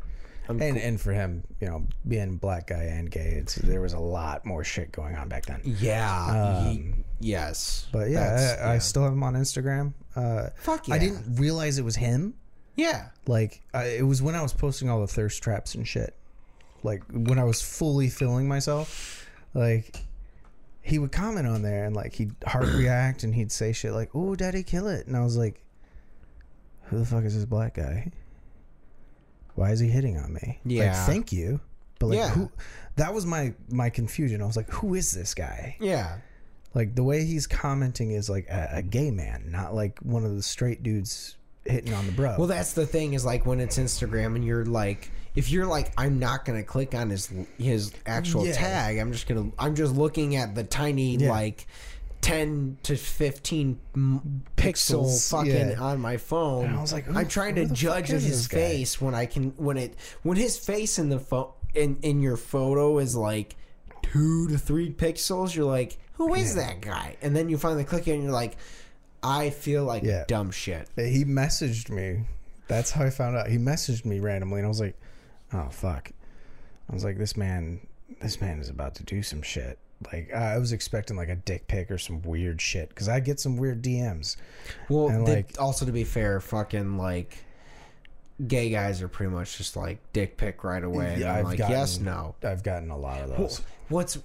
[0.57, 3.93] I'm And and for him, you know, being black guy and gay, it's there was
[3.93, 5.61] a lot more shit going on back then.
[5.65, 9.93] yeah, he- Um, yes, But yeah, I, I still have him on Instagram.
[10.17, 12.35] Uh, fuck yeah, I didn't realize it was him.
[12.77, 16.15] yeah, Like I, it was when I was posting all the thirst traps and shit.
[16.83, 20.05] Like when I was fully filling myself, like
[20.81, 24.11] he would comment on there and like he'd heart react and he'd say shit like,
[24.15, 25.63] "Oh, daddy, kill it," and I was like,
[26.87, 28.11] "Who the fuck is this black guy?
[29.55, 30.59] Why is he hitting on me?
[30.65, 30.87] Yeah.
[30.97, 31.61] like, thank you,
[31.99, 32.31] but like Yeah.
[32.31, 32.51] who?"
[32.97, 34.43] That was my my confusion.
[34.43, 36.19] I was like, "Who is this guy?" yeah,
[36.75, 40.35] Like the way he's commenting is like a, a gay man, not like one of
[40.37, 42.35] the straight dudes hitting on the bro.
[42.39, 45.93] Well, that's the thing is like when it's Instagram and you're like, if you're like,
[45.97, 48.53] I'm not gonna click on his his actual Yeah.
[48.53, 48.99] tag.
[48.99, 51.31] I'm just gonna, I'm just looking at the tiny Yeah.
[51.31, 51.67] like.
[52.23, 55.81] 10 to 15 m- pixel Pixels, fucking yeah.
[55.81, 56.65] on my phone.
[56.67, 58.49] And I was like, who I'm trying who to the judge fuck is his this
[58.49, 58.57] guy?
[58.57, 62.37] face when I can when it when his face in the pho- in in your
[62.37, 63.57] photo is like
[64.13, 67.17] 2 to 3 pixels, you're like, who is that guy?
[67.23, 68.57] And then you finally click it and you're like,
[69.23, 70.25] I feel like Yeah.
[70.29, 70.89] dumb shit.
[70.97, 72.25] he messaged me.
[72.69, 73.49] That's how I found out.
[73.49, 74.97] He messaged me randomly, and I was like,
[75.53, 76.11] "Oh fuck!"
[76.89, 77.81] I was like, "This man,
[78.21, 79.79] this man is about to do some shit."
[80.13, 83.39] Like I was expecting like a dick pic or some weird shit because I get
[83.41, 84.37] some weird DMs.
[84.89, 87.45] Well, And, they- like- also to be fair, fucking like
[88.47, 91.17] gay guys are pretty much just like dick pic right away.
[91.21, 92.35] Yeah, I'm I've like, gotten- yes, no.
[92.43, 93.61] I've gotten a lot of those.
[93.89, 94.19] What's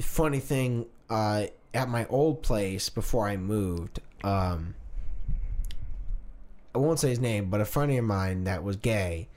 [0.00, 4.74] funny thing uh, at my old place before I moved, um,
[6.74, 9.28] I won't say his name, but a friend of mine that was gay,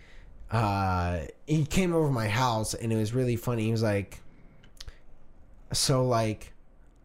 [0.50, 3.66] uh, he came over to my house and it was really funny.
[3.66, 4.20] He was like,
[5.74, 6.54] "So like,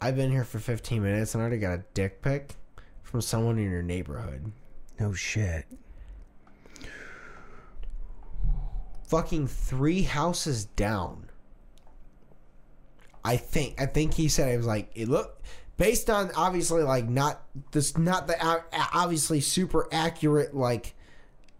[0.01, 2.55] I've been here for 15 minutes and I already got a dick pic
[3.03, 4.53] from someone in your neighborhood."
[4.99, 5.67] No shit.
[9.13, 11.29] fucking three houses down.
[13.23, 15.45] I think I think he said it was like it looked
[15.77, 17.43] based on obviously like not
[17.73, 18.63] this not the
[18.95, 20.95] obviously super accurate like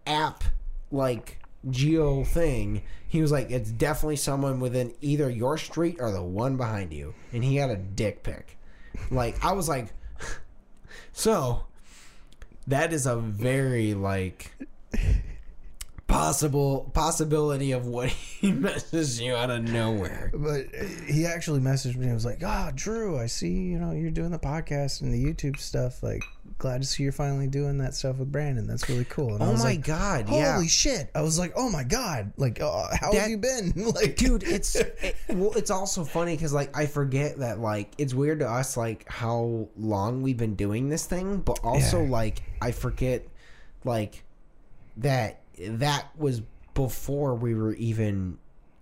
[0.07, 0.43] app
[0.91, 2.83] like geo thing.
[3.07, 7.13] He was like it's definitely someone within either your street or the one behind you,
[7.31, 8.57] and he had a dick pic.
[9.11, 9.93] Like I was like,
[11.13, 11.65] so
[12.67, 14.51] that is a very like
[16.07, 20.31] possible possibility of what he messages you out of nowhere.
[20.33, 20.67] But
[21.07, 22.05] he actually messaged me.
[22.05, 23.51] and was like, "Ah, Drew, I see.
[23.51, 26.03] You know, you're doing the podcast and the YouTube stuff.
[26.03, 26.23] Like,
[26.57, 28.65] glad to see you're finally doing that stuff with Brandon.
[28.67, 30.61] That's really cool." And I Oh my like, god, Holy yeah.
[30.63, 31.09] shit!
[31.15, 32.33] I was like, "Oh my god!
[32.37, 33.73] Like, uh, how That- have you been?
[33.95, 38.13] like, Dude, it's it, well, it's also funny because like I forget that like it's
[38.13, 42.09] weird to us like how long we've been doing this thing, but also Yeah.
[42.09, 43.27] like I forget
[43.83, 44.23] like
[44.97, 46.41] that that was
[46.73, 48.37] before we were even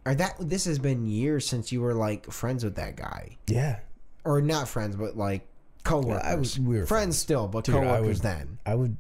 [0.05, 3.79] or that this has been years since you were like friends with that guy yeah,
[4.23, 5.45] or not friends but like
[5.83, 6.23] coworkers.
[6.23, 8.59] I was- we were friends still, but Dude, I would- then.
[8.65, 8.97] I would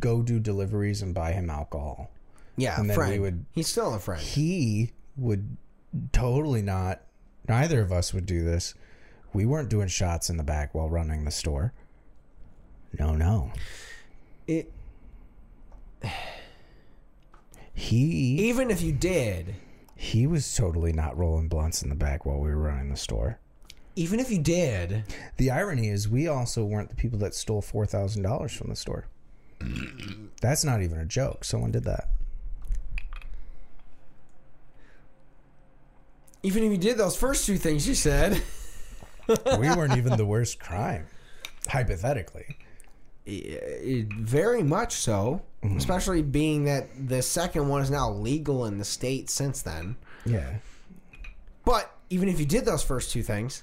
[0.00, 2.10] go do deliveries and buy him alcohol.
[2.56, 3.20] Yeah, and then we friend.
[3.22, 4.22] would- He's still a friend.
[4.22, 5.56] He would
[6.12, 7.02] totally not.
[7.48, 8.74] Neither of us would do this.
[9.32, 11.72] We weren't doing shots in the back while running the store.
[12.98, 13.50] No, no.
[14.46, 14.72] It,
[17.72, 17.98] He
[18.48, 19.56] even if you did,
[19.96, 23.38] he was totally not rolling blunts in the back while we were running the store.
[23.96, 25.04] Even if you did,
[25.36, 28.76] The irony is, we also weren't the people that stole four thousand dollars from the
[28.76, 29.06] store.
[30.42, 31.44] That's not even a joke.
[31.44, 32.08] Someone did that.
[36.42, 38.42] even if you did those first two things you said,
[39.28, 41.06] We weren't even the worst crime,
[41.68, 42.58] hypothetically.
[43.24, 45.40] it, very much so.
[45.62, 45.78] Mm-hmm.
[45.78, 49.96] Especially being that the second one is now legal in the state since then.
[50.26, 50.56] Yeah.
[51.64, 53.62] But even if you did those first two things,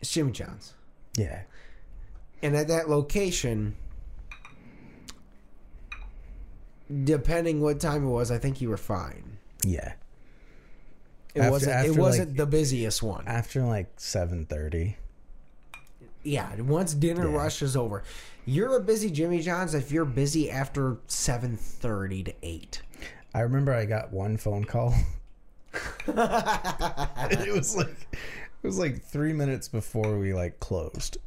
[0.00, 0.74] it's Jimmy John's.
[1.16, 1.42] Yeah.
[2.42, 3.76] And at that location,
[7.04, 9.38] depending what time it was, I think you were fine.
[9.64, 9.94] Yeah.
[11.34, 11.72] It After- wasn't.
[11.72, 13.24] after, it wasn't like- the busiest one.
[13.26, 14.96] After like seven thirty.
[16.22, 16.54] Yeah.
[16.60, 17.36] Once dinner Yeah.
[17.36, 18.02] rush is over,
[18.44, 22.82] you're a busy Jimmy John's if you're busy after seven thirty to eight.
[23.34, 24.94] I remember I got one phone call.
[26.06, 28.16] it was like
[28.64, 31.18] it was like three minutes before we like closed.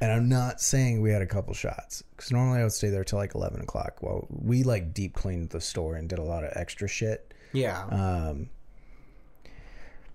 [0.00, 3.02] And I'm not saying we had a couple shots because normally I would stay there
[3.02, 4.00] till like eleven o'clock.
[4.00, 7.34] Well, we like deep cleaned the store and did a lot of extra shit.
[7.52, 7.82] Yeah.
[7.86, 8.48] Um,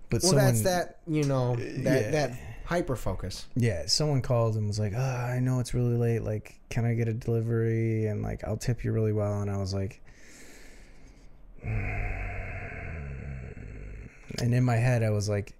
[0.08, 1.00] but well, someone, that's that.
[1.06, 2.10] You know that yeah.
[2.10, 2.32] that
[2.64, 3.46] hyper focus.
[3.54, 6.22] Yeah, someone called and was like, oh, "I know it's really late.
[6.22, 8.06] Like, can I get a delivery?
[8.06, 10.00] And like, I'll tip you really well." And I was like,
[11.62, 12.14] and
[14.40, 15.54] in my head, I was like,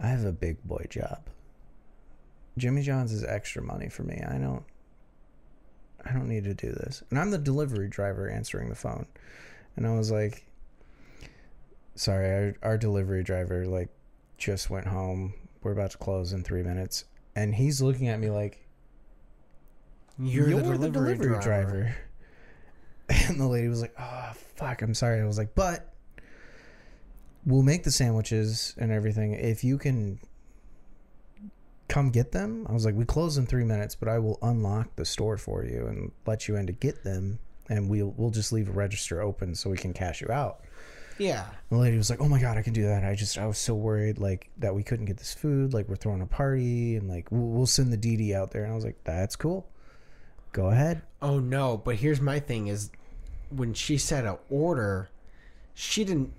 [0.00, 1.20] "I have a big boy job.
[2.58, 4.22] Jimmy John's is extra money for me.
[4.26, 4.64] I don't,
[6.04, 9.06] I don't need to do this." And I'm the delivery driver answering the phone,
[9.76, 10.46] and I was like,
[11.94, 13.88] "Sorry, our, our delivery driver like
[14.38, 15.34] just went home.
[15.62, 18.66] We're about to close in three minutes." And he's looking at me like,
[20.18, 21.94] You're, you're, the delivery, driver.
[23.08, 25.92] And the lady was like, "Oh fuck, I'm sorry." I was like, "But
[27.46, 30.18] we'll make the sandwiches and everything if you can
[31.88, 34.94] come get them." I was like, "We close in 3 minutes, but I will unlock
[34.96, 37.38] the store for you and let you in to get them
[37.68, 40.60] and we'll we'll just leave a register open so we can cash you out."
[41.18, 41.46] Yeah.
[41.70, 43.58] The lady was like, "Oh my god, I can do that." I just I was
[43.58, 47.08] so worried like that we couldn't get this food, like we're throwing a party and
[47.08, 49.66] like we'll, we'll send the DD out there and I was like, "That's cool.
[50.52, 52.90] Go ahead." Oh no, but here's my thing is
[53.50, 55.08] when she said a order,
[55.74, 56.32] she didn't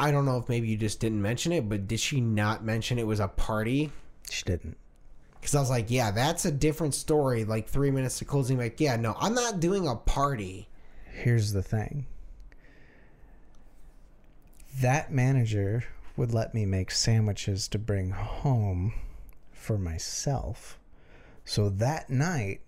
[0.00, 2.98] I don't know if maybe you just didn't mention it, but did she not mention
[2.98, 3.92] it was a party?
[4.30, 4.76] She didn't.
[5.40, 7.44] Because I was like, yeah, that's a different story.
[7.44, 10.68] Like three minutes to closing, like, yeah, no, I'm not doing a party.
[11.12, 12.06] Here's the thing.
[14.80, 15.84] That manager
[16.16, 18.94] would let me make sandwiches to bring home
[19.52, 20.78] for myself.
[21.44, 22.60] So that night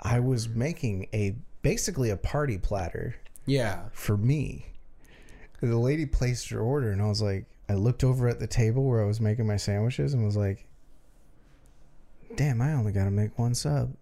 [0.00, 3.16] I was making a basically a party platter
[3.46, 3.88] Yeah.
[3.92, 4.66] for me.
[5.60, 8.84] The lady placed her order, and I was like, I looked over at the table
[8.84, 10.66] where I was making my sandwiches and was like,
[12.36, 13.94] damn, I only got to make one sub.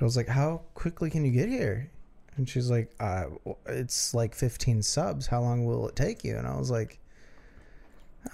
[0.00, 1.90] I was like, how quickly can you get here?
[2.36, 3.24] And she's like, uh,
[3.66, 5.26] it's like 15 subs.
[5.26, 6.36] How long will it take you?
[6.36, 6.98] And I was like,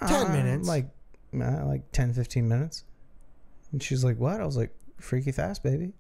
[0.07, 0.87] 10 "Uh, minutes." Like,
[1.35, 2.85] uh, like 10, 15 minutes.
[3.73, 4.41] And she's like, what?
[4.41, 5.93] I was like, freaky fast, baby.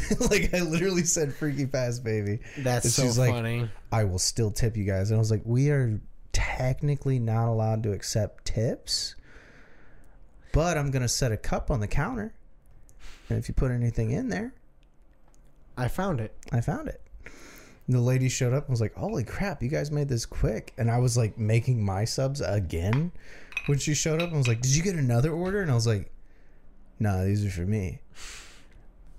[0.30, 2.40] like, I literally said freaky fast, baby.
[2.58, 3.68] That's And so she's like, funny.
[3.92, 5.10] I will still tip you guys.
[5.10, 6.00] And I was like, we are
[6.32, 9.14] technically not allowed to accept tips,
[10.52, 12.34] but I'm going to set a cup on the counter.
[13.28, 14.52] And if you put anything in there,
[15.76, 16.34] I found it.
[16.52, 17.00] I found it.
[17.86, 20.72] And the lady showed up and was like, holy crap, you guys made this quick.
[20.76, 23.12] And I was like making my subs again
[23.66, 25.62] when she showed up and was like, did you get another order?
[25.62, 26.10] And I was like,
[26.98, 28.00] nah, these are for me.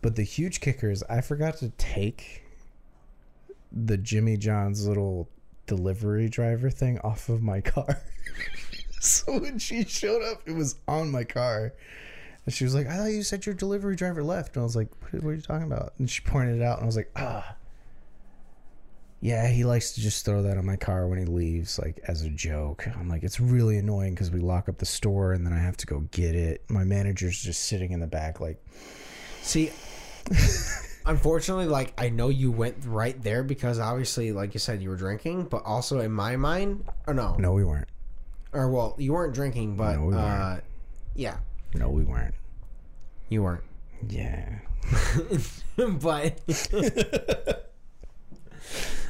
[0.02, 2.44] But the huge kicker is I forgot to take
[3.72, 5.28] the Jimmy John's little
[5.66, 8.02] delivery driver thing off of my car.
[9.00, 11.74] so when she showed up, it was on my car.
[12.46, 14.56] And she was like, I thought you said your delivery driver left.
[14.56, 15.94] And I was like, what, are you talking about?
[15.98, 17.56] And she pointed it out, and I was like, ah.
[19.20, 22.22] Yeah, he likes to just throw that on my car when he leaves, like as
[22.22, 22.88] a joke.
[22.96, 25.76] I'm like, it's really annoying because we lock up the store and then I have
[25.78, 26.64] to go get it.
[26.70, 28.64] My manager's just sitting in the back, like,
[29.48, 29.72] See,
[31.06, 34.96] unfortunately, like I know you went right there because obviously, like you said, you were
[34.96, 37.88] drinking, but also in my mind, or no, no, we weren't.
[38.54, 40.64] or well, you weren't drinking, but No, we uh, weren't.
[41.16, 41.38] yeah.
[41.74, 42.34] No, we weren't.
[43.30, 43.64] You weren't.
[44.08, 44.60] Yeah.
[45.76, 46.40] but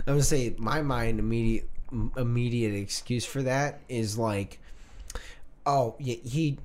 [0.08, 1.70] I would say my mind immediate
[2.18, 4.60] immediate excuse for that is like,
[5.66, 6.58] oh yeah, he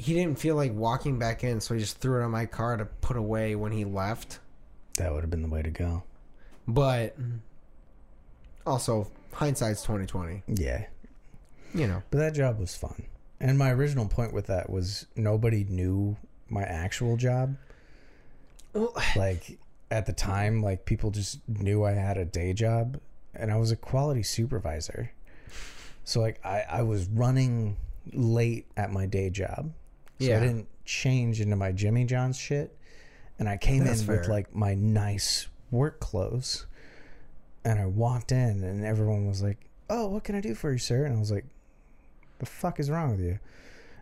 [0.00, 2.74] he didn't feel like walking back in, so he just threw it on my car
[2.78, 4.38] to put away when he left.
[4.96, 6.04] That would have been the way to go.
[6.66, 7.14] But
[8.66, 10.42] also, hindsight's twenty twenty.
[10.48, 10.86] Yeah.
[11.74, 12.02] You know.
[12.10, 13.04] But that job was fun.
[13.40, 16.16] And my original point with that was nobody knew
[16.48, 17.56] my actual job.
[18.72, 19.58] Well, Like
[19.90, 22.98] at the time, like people just knew I had a day job
[23.34, 25.12] and I was a quality supervisor.
[26.04, 27.76] So like I, I was running
[28.14, 29.72] late at my day job.
[30.20, 30.36] So Yeah.
[30.36, 32.76] I didn't change into my Jimmy John's shit.
[33.38, 36.66] And I came That's in with like my nice work clothes.
[37.64, 40.78] And I walked in and everyone was like, Oh, what can I do for you,
[40.78, 41.04] sir?
[41.04, 41.46] And I was like,
[42.38, 43.38] The fuck is wrong with you?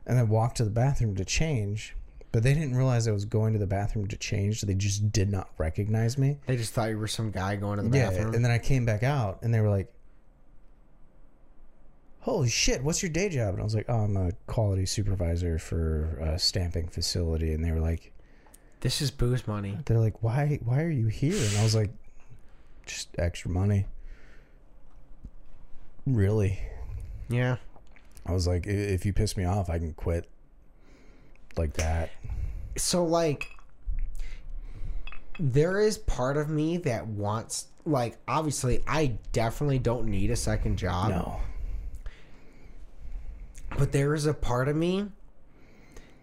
[0.06, 1.94] And I walked to the bathroom to change.
[2.30, 4.60] But they didn't realize I was going to the bathroom to change.
[4.60, 6.38] So they just did not recognize me.
[6.46, 8.34] they just thought you were some guy going to the Yeah, bathroom.
[8.34, 9.90] and then I came back out, and they were like,
[12.20, 15.58] "Holy shit, what's your day job?" And I was like, "Oh, I'm a quality supervisor
[15.58, 18.12] for a stamping facility." And they were like,
[18.80, 19.76] this is booze money.
[19.86, 21.90] "They're like, why, why are you here?" And I was like,
[22.86, 23.86] "Just extra money."
[26.06, 26.58] Really,
[27.28, 27.56] Yeah.
[28.24, 30.28] I was like, "If you piss me off, I can quit."
[31.56, 32.10] Like that.
[32.76, 33.48] so like
[35.40, 40.76] there is part of me that wants like obviously I definitely don't need a second
[40.78, 41.10] job.
[41.10, 41.40] No.
[43.76, 45.08] But there is a part of me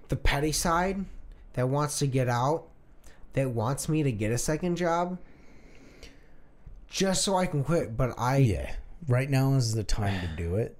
[0.07, 1.05] the petty side
[1.53, 2.67] that wants to get out
[3.33, 5.17] that wants me to get a second job
[6.89, 8.73] just so I can quit, but I Yeah.
[9.07, 10.77] Right now is the time to do it.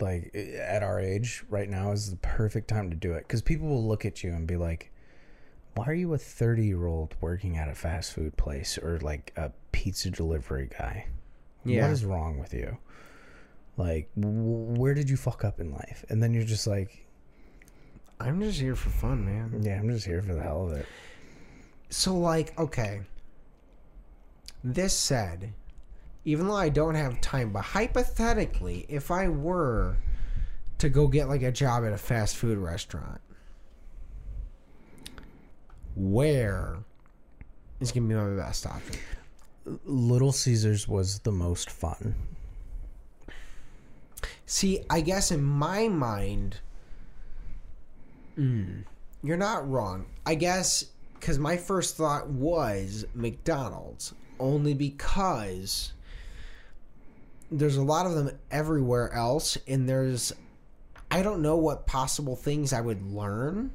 [0.00, 3.68] Like at our age, right now is the perfect time to do it because people
[3.68, 4.90] will look at you and be like,
[5.74, 10.10] "Why are you a thirty-year-old working at a fast food place or like a pizza
[10.10, 11.06] delivery guy?
[11.64, 11.82] Yeah.
[11.82, 12.78] What is wrong with you?
[13.76, 17.06] Like, w- where did you fuck up in life?" And then you're just like,
[18.18, 19.62] I'm just here for fun, man.
[19.62, 20.86] "Yeah, I'm just here for the hell of it."
[21.90, 23.02] So, like, okay.
[24.64, 25.52] This said,
[26.24, 29.96] even though I don't have time, but hypothetically, if I were
[30.78, 33.20] to go get like a job at a fast food restaurant,
[35.94, 36.78] where
[37.80, 39.00] is gonna be my best option?
[39.84, 42.14] Little Caesars was the most fun.
[44.46, 46.60] See, I guess in my mind,
[48.38, 48.84] mm,
[49.22, 50.06] you're not wrong.
[50.24, 55.92] I guess because my first thought was McDonald's, only because
[57.50, 60.32] there's a lot of them everywhere else, and there's
[61.10, 63.72] I don't know what possible things I would learn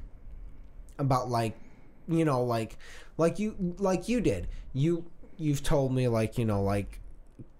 [0.98, 1.58] about like
[2.08, 2.78] you know like
[3.18, 5.06] like you like you did you
[5.38, 7.01] you've told me like you know like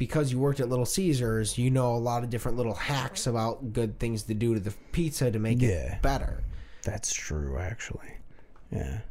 [0.02, 3.72] because you worked at Little Caesars, you know a lot of different little hacks about
[3.72, 5.94] good things to do to the pizza to make Yeah.
[5.98, 6.42] it better.
[6.82, 8.10] That's true, actually.
[8.72, 9.02] Yeah.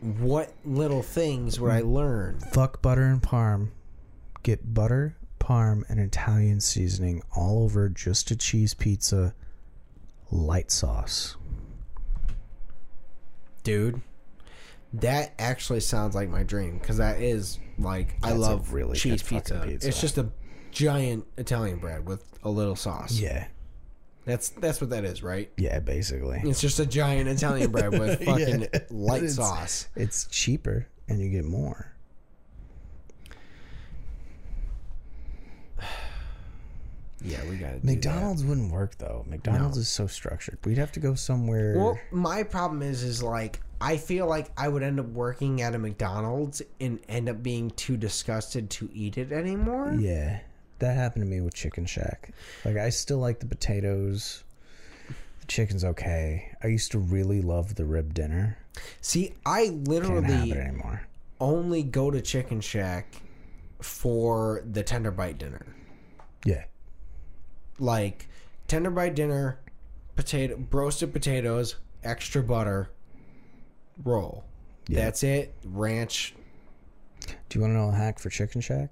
[0.00, 2.38] What little things would I learn?
[2.52, 3.70] Fuck butter and parm.
[4.44, 9.34] Get butter, parm, and Italian seasoning all over just a cheese pizza.
[10.30, 11.36] Light sauce.
[13.64, 14.00] Dude,
[15.00, 18.96] that actually sounds like my dream because that is like I That's a love really
[18.96, 19.66] cheese good fucking pizza.
[19.66, 19.88] pizza.
[19.88, 20.30] It's just a
[20.70, 23.18] giant Italian bread with a little sauce.
[23.18, 23.46] Yeah.
[24.24, 25.50] That's that's what that is, right?
[25.56, 26.40] Yeah, basically.
[26.44, 28.26] It's just a giant Italian bread with Yeah.
[28.26, 29.88] fucking light It's- sauce.
[29.96, 31.92] It's cheaper and you get more.
[37.22, 39.24] Yeah, we got to McDonald's wouldn't work though.
[39.28, 40.58] McDonald's is so structured.
[40.64, 41.74] We'd have to go somewhere.
[41.76, 45.74] Well, my problem is, is like I feel like I would end up working at
[45.74, 49.96] a McDonald's and end up being too disgusted to eat it anymore.
[49.98, 50.40] yeah.
[50.80, 52.30] That happened to me with Chicken Shack.
[52.64, 54.42] Like I still like the potatoes.
[55.40, 56.50] The chicken's okay.
[56.62, 58.58] I used to really love the rib dinner.
[59.00, 61.02] See, I Can't have literally it anymore.
[61.40, 63.14] only go to Chicken Shack
[63.80, 65.64] for the tender bite dinner.
[66.44, 66.64] Yeah.
[67.78, 68.28] Like
[68.68, 69.58] tender bite dinner,
[70.16, 72.90] potato roasted potatoes, extra butter,
[74.02, 74.44] roll.
[74.86, 75.04] Yeah.
[75.04, 75.54] That's it.
[75.64, 76.34] Ranch.
[77.26, 78.90] Do you want to know a hack for Chicken Shack?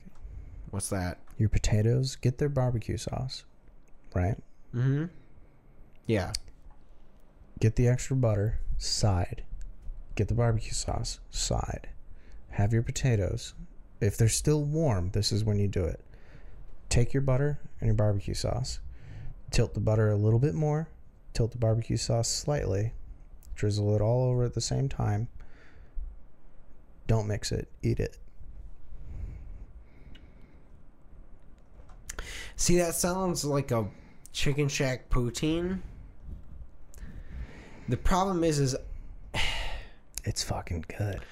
[0.70, 1.18] What's that?
[1.39, 3.45] Your potatoes, get their barbecue sauce,
[4.14, 4.37] right?
[4.74, 5.07] Mm-hmm.
[6.07, 6.33] Yeah.
[7.61, 9.43] Get the extra butter, side.
[10.14, 11.89] Get the barbecue sauce, side.
[12.51, 13.55] Have your potatoes.
[14.01, 16.01] If they're still warm, this is when you do it.
[16.93, 18.78] Take your butter and your barbecue sauce.
[19.51, 20.90] Tilt the butter a little bit more.
[21.32, 22.93] tilt the barbecue sauce slightly,
[23.55, 25.28] drizzle it all over at the same time.
[27.07, 28.18] Don't mix it, eat it.
[32.57, 33.86] See, that sounds like a
[34.34, 35.78] chicken shack poutine.
[37.88, 38.76] The problem is, is
[40.24, 41.22] It's fucking good.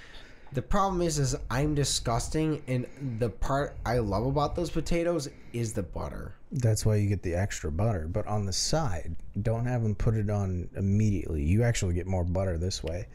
[0.53, 2.87] The problem is, is I'm disgusting, and
[3.19, 6.35] the part I love about those potatoes is the butter.
[6.53, 8.09] That's why you get the extra butter.
[8.09, 11.43] But on the side, don't have them put it on immediately.
[11.43, 13.07] You actually get more butter this way.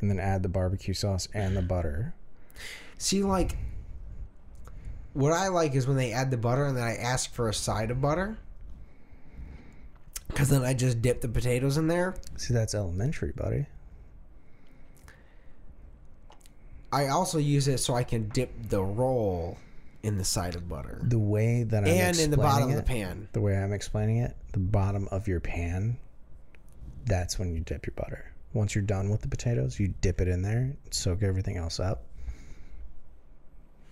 [0.00, 2.14] And then add the barbecue sauce and the butter.
[2.96, 3.56] See, like,
[5.12, 7.54] what I like is when they add the butter, and then I ask for a
[7.54, 8.38] side of butter,
[10.28, 12.14] because then I just dip the potatoes in there.
[12.38, 13.66] See, that's elementary, buddy.
[16.92, 19.56] I also use it so I can dip the roll
[20.02, 22.84] in the side of butter The way that I'm and in the bottom explaining of
[22.84, 23.28] the pan.
[23.32, 25.98] the way I'm explaining it, the bottom of your pan,
[27.04, 28.32] that's when you dip your butter.
[28.52, 32.02] Once you're done with the potatoes, you dip it in there, soak everything else up.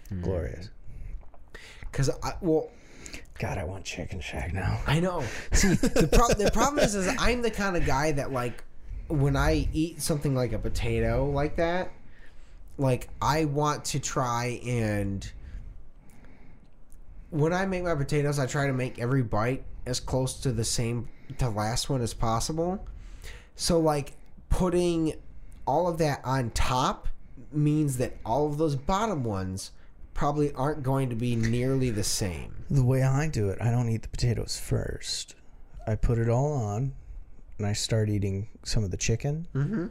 [0.09, 0.23] Hmm.
[0.23, 0.71] Glorious.
[1.83, 2.71] Because I well,
[3.39, 4.81] God, I want Chicken Shack now.
[4.87, 5.23] I know.
[5.53, 8.65] See, the, pro- the problem is, is I'm the kind of guy that like
[9.09, 11.93] when I eat something like a potato like that,
[12.79, 15.31] like I want to try and
[17.31, 20.65] when I make my potatoes, I try to make every bite as close to the
[20.65, 21.09] same
[21.39, 22.87] to last one as possible.
[23.57, 24.13] So like
[24.49, 25.15] putting
[25.67, 27.09] all of that on top
[27.53, 29.73] means that all of those bottom ones
[30.15, 32.65] probably aren't going to be nearly the same.
[32.71, 35.35] The way I do it, I don't eat the potatoes first.
[35.87, 36.93] I put it all on,
[37.59, 39.87] and I start eating some of the chicken, Mm-hmm.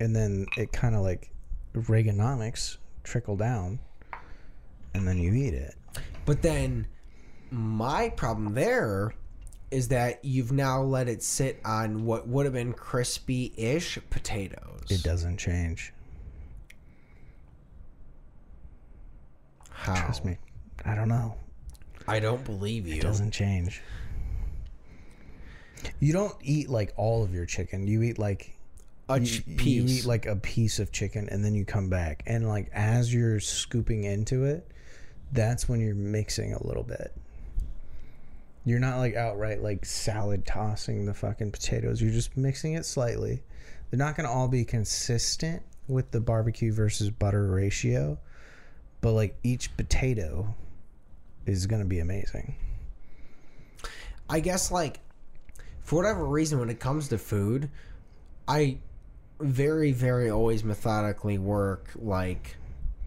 [0.00, 1.30] and then it kind of like
[1.82, 3.78] Reaganomics trickle down,
[4.94, 5.74] and then you eat it.
[6.26, 6.86] But then
[7.50, 9.14] my problem there
[9.70, 14.84] is that you've now let it sit on what would have been crispy ish potatoes.
[14.90, 15.92] It doesn't change.
[19.70, 19.94] How?
[19.94, 20.38] Trust me.
[20.84, 21.34] I don't know.
[22.06, 22.96] I don't believe you.
[22.96, 23.82] It doesn't change.
[26.00, 27.86] You don't eat like all of your chicken.
[27.86, 28.57] You eat like
[29.08, 32.22] A you, ch- you eat like a piece of chicken and then you come back
[32.26, 34.70] and like as you're scooping into it,
[35.32, 37.12] that's when you're mixing a little bit.
[38.64, 42.02] You're not like outright like salad tossing the fucking potatoes.
[42.02, 43.42] You're just mixing it slightly.
[43.90, 48.18] They're not going to all be consistent with the barbecue versus butter ratio,
[49.00, 50.54] but like each potato
[51.46, 52.54] is going to be amazing.
[54.28, 55.00] I guess like
[55.80, 57.70] for whatever reason when it comes to food,
[58.46, 58.78] I
[59.40, 62.56] very very always methodically work like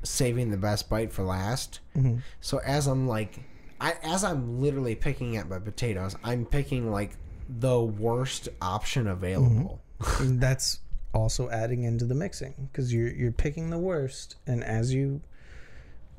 [0.03, 1.79] saving the best bite for last.
[1.95, 2.17] Mm-hmm.
[2.39, 3.39] So as I'm like
[3.79, 7.11] I as I'm literally picking at my potatoes, I'm picking like
[7.49, 9.81] the worst option available.
[9.99, 10.23] Mm-hmm.
[10.23, 10.79] And that's
[11.13, 15.21] also adding into the mixing because you're you're picking the worst, and as you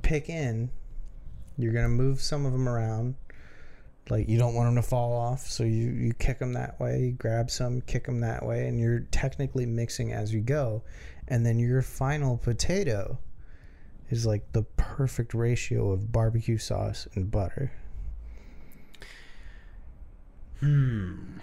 [0.02, 0.70] pick in,
[1.56, 3.14] you're gonna move some of them around.
[4.12, 7.14] Like you don't want them to fall off, so you you kick them that way.
[7.16, 10.82] Grab some, kick them that way, and you're technically mixing as you go.
[11.28, 13.18] And then your final potato
[14.10, 17.72] is like the perfect ratio of barbecue sauce and butter.
[20.60, 21.38] Hmm.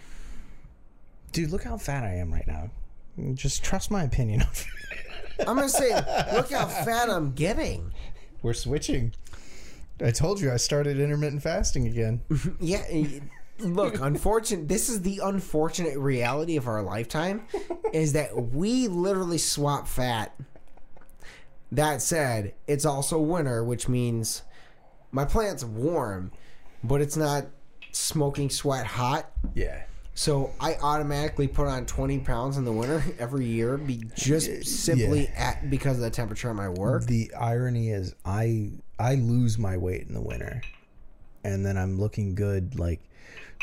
[1.32, 2.70] Dude, look how fat I am right now.
[3.34, 4.44] Just trust my opinion.
[5.40, 5.96] I'm gonna say,
[6.36, 7.92] look how fat I'm getting.
[8.44, 9.14] We're switching.
[10.04, 12.22] I told you I started intermittent fasting again.
[12.60, 12.84] Yeah.
[12.90, 13.20] eh,
[13.60, 14.70] Look, unfortunate.
[14.70, 17.44] This is the unfortunate reality of our lifetime,
[17.92, 20.34] is that we literally swap fat.
[21.72, 24.44] That said, it's also winter, which means
[25.12, 26.32] my plant's warm,
[26.86, 27.48] but it's not
[27.92, 29.30] smoking sweat hot.
[29.54, 29.84] Yeah.
[30.20, 35.30] So I automatically put on 20 pounds in the winter every year, be just simply
[35.30, 37.06] at because of the temperature at my work.
[37.06, 40.62] The irony is I I lose my weight in the winter.
[41.46, 43.00] And then I'm looking good like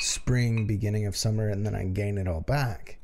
[0.00, 2.96] spring, beginning of summer, and then I gain it all back.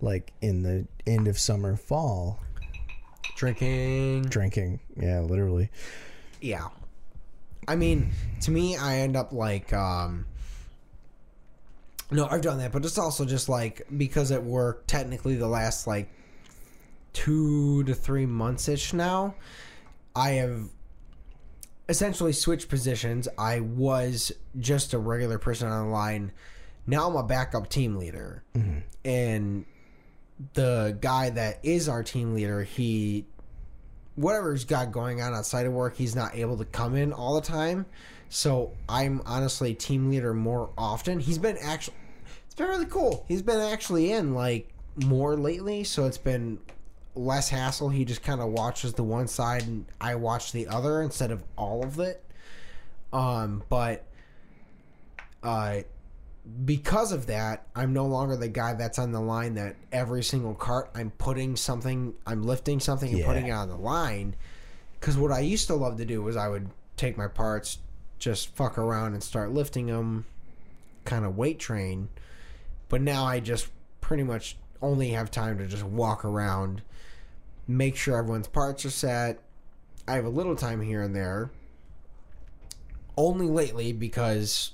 [0.00, 2.38] Like in the end of summer, fall,
[3.34, 4.26] Drinking.
[4.26, 4.78] drinking.
[4.96, 5.70] Yeah, literally.
[6.40, 6.68] Yeah.
[7.66, 8.12] I mean,
[8.42, 10.26] to me, I end up like, um,
[12.10, 15.86] no, I've done that, but it's also just like because at work, technically, the last
[15.86, 16.08] like
[17.12, 19.34] two to three months ish now,
[20.14, 20.68] I have
[21.88, 23.28] essentially switched positions.
[23.36, 26.32] I was just a regular person on the line.
[26.86, 28.42] Now I'm a backup team leader.
[28.56, 28.78] Mm-hmm.
[29.04, 29.64] And
[30.54, 33.26] the guy that is our team leader, he
[34.16, 37.34] whatever he's got going on outside of work, he's not able to come in all
[37.34, 37.86] the time.
[38.30, 41.18] So I'm honestly team leader more often.
[41.20, 41.96] He's been actually
[42.46, 43.24] It's been really cool.
[43.28, 44.68] He's been actually in like
[45.04, 46.58] more lately, so it's been
[47.16, 47.88] less hassle.
[47.88, 51.42] He just kind of watches the one side and I watch the other instead of
[51.58, 52.24] all of it.
[53.12, 54.04] Um, but
[55.42, 55.80] uh
[56.64, 60.54] because of that, I'm no longer the guy that's on the line that every single
[60.54, 63.26] cart I'm putting something, I'm lifting something and Yeah.
[63.26, 64.36] putting it on the line.
[64.98, 67.78] Because what I used to love to do was I would take my parts,
[68.20, 70.26] just fuck around and start lifting them,
[71.04, 72.08] kind of weight train.
[72.88, 73.68] But now I just
[74.00, 76.82] pretty much only have time to just walk around,
[77.66, 79.40] make sure everyone's parts are set.
[80.06, 81.50] I have a little time here and there.
[83.16, 84.72] Only lately because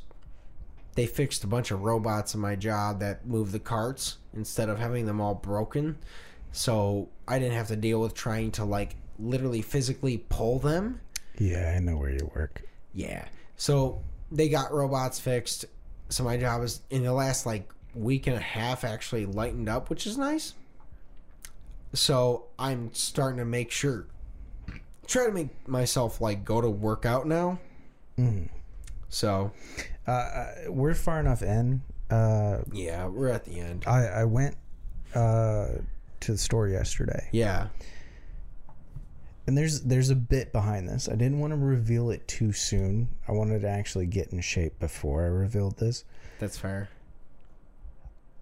[0.94, 4.78] they fixed a bunch of robots in my job that move the carts instead of
[4.78, 5.97] having them all broken.
[6.53, 11.01] So I didn't have to deal with trying to like literally physically pull them.
[11.38, 12.62] Yeah, I know where you work.
[12.97, 13.26] Yeah.
[13.57, 15.66] So they got robots fixed.
[16.09, 19.88] So my job is in the last like week and a half actually lightened up,
[19.90, 20.55] which is nice.
[21.92, 24.07] So I'm starting to make sure
[25.07, 27.59] try to make myself like go to workout now.
[28.18, 28.49] Mhm.
[29.09, 29.53] So
[30.07, 31.82] Uh, uh, we're far enough in.
[32.11, 33.84] Uh, yeah, we're at the end.
[33.86, 34.57] I I went
[35.14, 35.66] uh
[36.20, 37.68] to the store yesterday, Yeah.
[39.47, 41.09] And there's there's a bit behind this.
[41.09, 43.09] I didn't want to reveal it too soon.
[43.28, 46.05] I wanted to actually get in shape before I revealed this.
[46.38, 46.88] That's fair.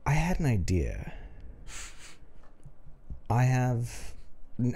[0.06, 1.12] I had an idea.
[3.30, 4.14] I have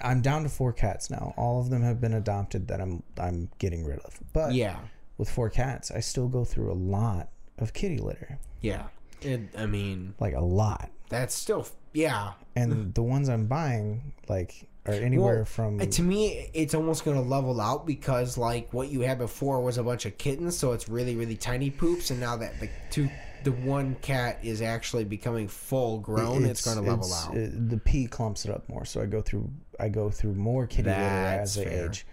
[0.03, 1.35] I'm down to four cats now.
[1.37, 4.19] All of them have been adopted that I'm I'm getting rid of.
[4.33, 4.79] But Yeah.
[5.19, 8.39] with four cats, I still go through a lot of kitty litter.
[8.61, 8.89] Yeah.
[9.21, 10.91] It, I mean, Like a lot.
[11.09, 12.33] that's still yeah.
[12.57, 17.17] And the ones I'm buying like are anywhere Well, from to me, it's almost going
[17.17, 20.73] to level out because like what you had before was a bunch of kittens, so
[20.73, 23.09] it's really really tiny poops, and now that the two
[23.45, 27.37] the one cat is actually becoming full grown, it's, going to level it's- out.
[27.37, 30.67] it- the pee clumps it up more, so I go through I go through more
[30.67, 31.87] kitty litter That's as they fair.
[31.89, 32.07] age.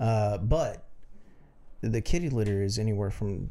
[0.00, 0.84] Uh, but
[1.82, 3.50] the kitty litter is anywhere from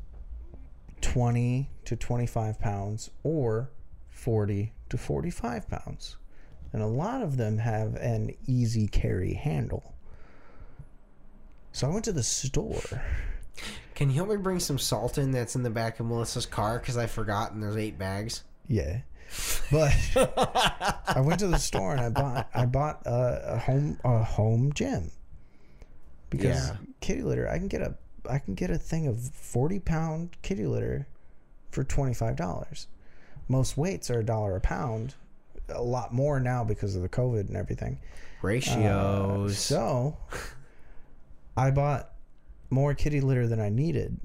[1.02, 3.70] twenty to twenty five pounds, or
[4.10, 6.18] forty to forty five pounds,
[6.74, 9.94] and a lot of them have an easy carry handle.
[11.72, 13.02] So I went to the store.
[13.96, 16.80] Can you help me bring some salt in that's in the back of Melissa's car
[16.80, 18.44] because I forgot and there's eight bags.
[18.68, 19.02] Yeah.
[19.72, 19.94] But
[21.08, 24.74] I went to the store and I bought I bought a, a home a home
[24.74, 25.12] gym
[26.30, 26.76] because Yeah.
[27.00, 27.96] kitty litter I can get a
[28.30, 31.08] I can get a thing of forty pound kitty litter
[31.70, 32.88] for twenty five dollars.
[33.48, 35.16] Most weights are a dollar a pound,
[35.70, 38.00] a lot more now because of the COVID and everything.
[38.02, 39.58] Uh, Ratios.
[39.58, 40.18] so
[41.56, 42.12] I bought
[42.70, 44.18] more kitty litter than I needed.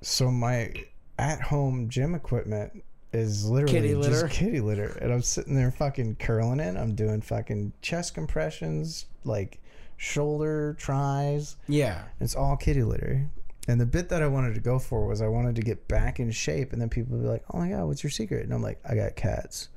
[0.00, 0.72] So my
[1.18, 4.98] at home gym equipment is literally Kitty just kitty litter.
[5.00, 6.76] And I'm sitting there fucking curling it.
[6.76, 9.60] I'm doing fucking chest compressions, like
[9.96, 11.56] shoulder tries.
[11.68, 12.04] yeah.
[12.20, 13.30] It's all kitty litter.
[13.68, 16.18] And the bit that I wanted to go for was I wanted to get back
[16.18, 18.52] in shape, and then people would be like, "Oh my god, what's your secret?" And
[18.52, 19.68] I'm like, "I got cats."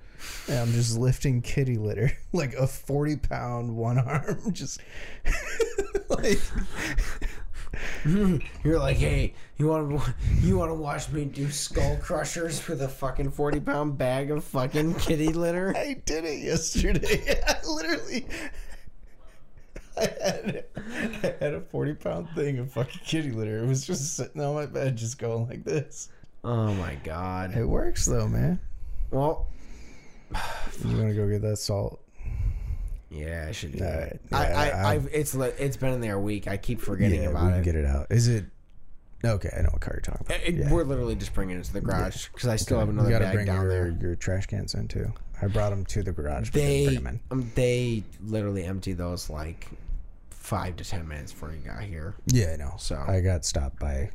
[0.47, 4.81] And I'm just lifting kitty litter like a 40 pound one arm, just
[6.09, 6.39] like
[8.63, 12.81] You're like, hey, you want to you want to watch me do skull crushers with
[12.81, 15.75] a fucking forty pound bag of fucking kitty litter?
[15.75, 17.41] I did it yesterday.
[17.47, 18.27] I literally,
[19.97, 20.65] I had,
[21.23, 23.63] I had a 40 pound thing of fucking kitty litter.
[23.63, 26.09] It was just sitting on my bed, just going like this.
[26.43, 27.55] Oh my god.
[27.55, 28.59] It works though, man.
[29.11, 29.47] Well,
[30.83, 32.01] You want to go get that salt?
[33.09, 33.99] yeah, I should do that.
[33.99, 34.19] right.
[34.31, 36.47] I, Yeah, I, I- I've it's it's been in there a week.
[36.47, 37.63] I keep forgetting yeah, about we can it.
[37.63, 38.07] get it out.
[38.09, 38.45] Is it
[39.23, 39.49] okay?
[39.57, 40.41] I know what car you're talking about.
[40.41, 40.71] It- yeah.
[40.71, 43.25] We're literally just bringing it to the garage because I still have you another gotta
[43.25, 43.97] bag bring down your, there.
[44.01, 45.11] your trash cans in too.
[45.41, 46.49] I brought them to the garage.
[46.51, 46.97] They
[47.31, 49.67] um, they literally empty those like
[50.45, 52.15] five to ten minutes before you got here.
[52.27, 52.73] Yeah, I know.
[52.77, 54.11] So- I got stopped by.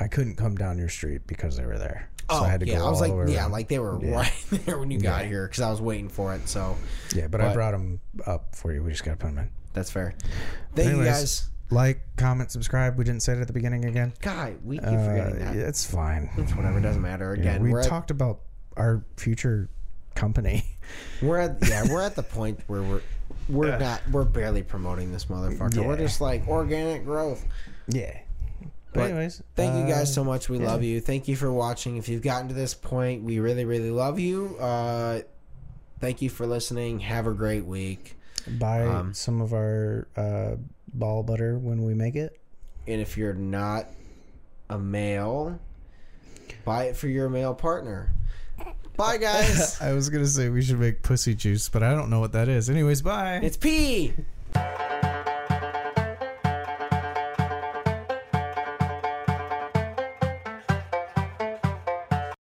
[0.00, 2.08] I couldn't come down your street because they were there.
[2.30, 3.52] So Oh I had to yeah, go I was like yeah, around.
[3.52, 4.14] like they were Yeah.
[4.16, 4.32] right
[4.66, 5.28] there when you got Yeah.
[5.28, 6.48] here because I was waiting for it.
[6.48, 6.76] So
[7.14, 8.82] yeah, but, I brought them up for you.
[8.82, 9.50] We just gotta put them in.
[9.72, 10.14] that's fair.
[10.74, 11.48] Thank Anyways, you guys.
[11.70, 12.96] Like, comment, subscribe.
[12.96, 14.12] We didn't say it at the beginning again.
[14.22, 15.56] God, we keep Uh, forgetting that.
[15.56, 16.30] It's fine.
[16.38, 16.80] It's whatever.
[16.80, 17.32] Doesn't matter.
[17.32, 18.40] Again, we we're at, talked about
[18.76, 19.68] our future
[20.14, 20.64] company.
[21.22, 23.00] we're at yeah we're at the point where we're
[23.48, 25.84] we're not we're barely promoting this motherfucker.
[25.84, 27.44] We're just like organic growth.
[27.86, 28.18] yeah.
[28.60, 30.48] But But anyways, Thank you guys uh, so much.
[30.48, 30.66] We yeah.
[30.66, 31.00] love you.
[31.00, 31.98] Thank you for watching.
[31.98, 34.56] If you've gotten to this point, we really, really love you.
[34.58, 35.20] Uh,
[36.00, 37.00] thank you for listening.
[37.00, 38.16] Have a great week.
[38.58, 40.56] Buy um, some of our uh,
[40.94, 42.40] ball butter when we make it.
[42.86, 43.88] And if you're not
[44.70, 45.60] a male,
[46.64, 48.12] Buy it for your male partner.
[48.98, 49.80] Bye, guys.
[49.80, 52.48] I was gonna say we should make pussy juice, but I don't know what that
[52.48, 52.68] is.
[52.68, 53.38] Anyways, bye.
[53.40, 54.12] it's pee.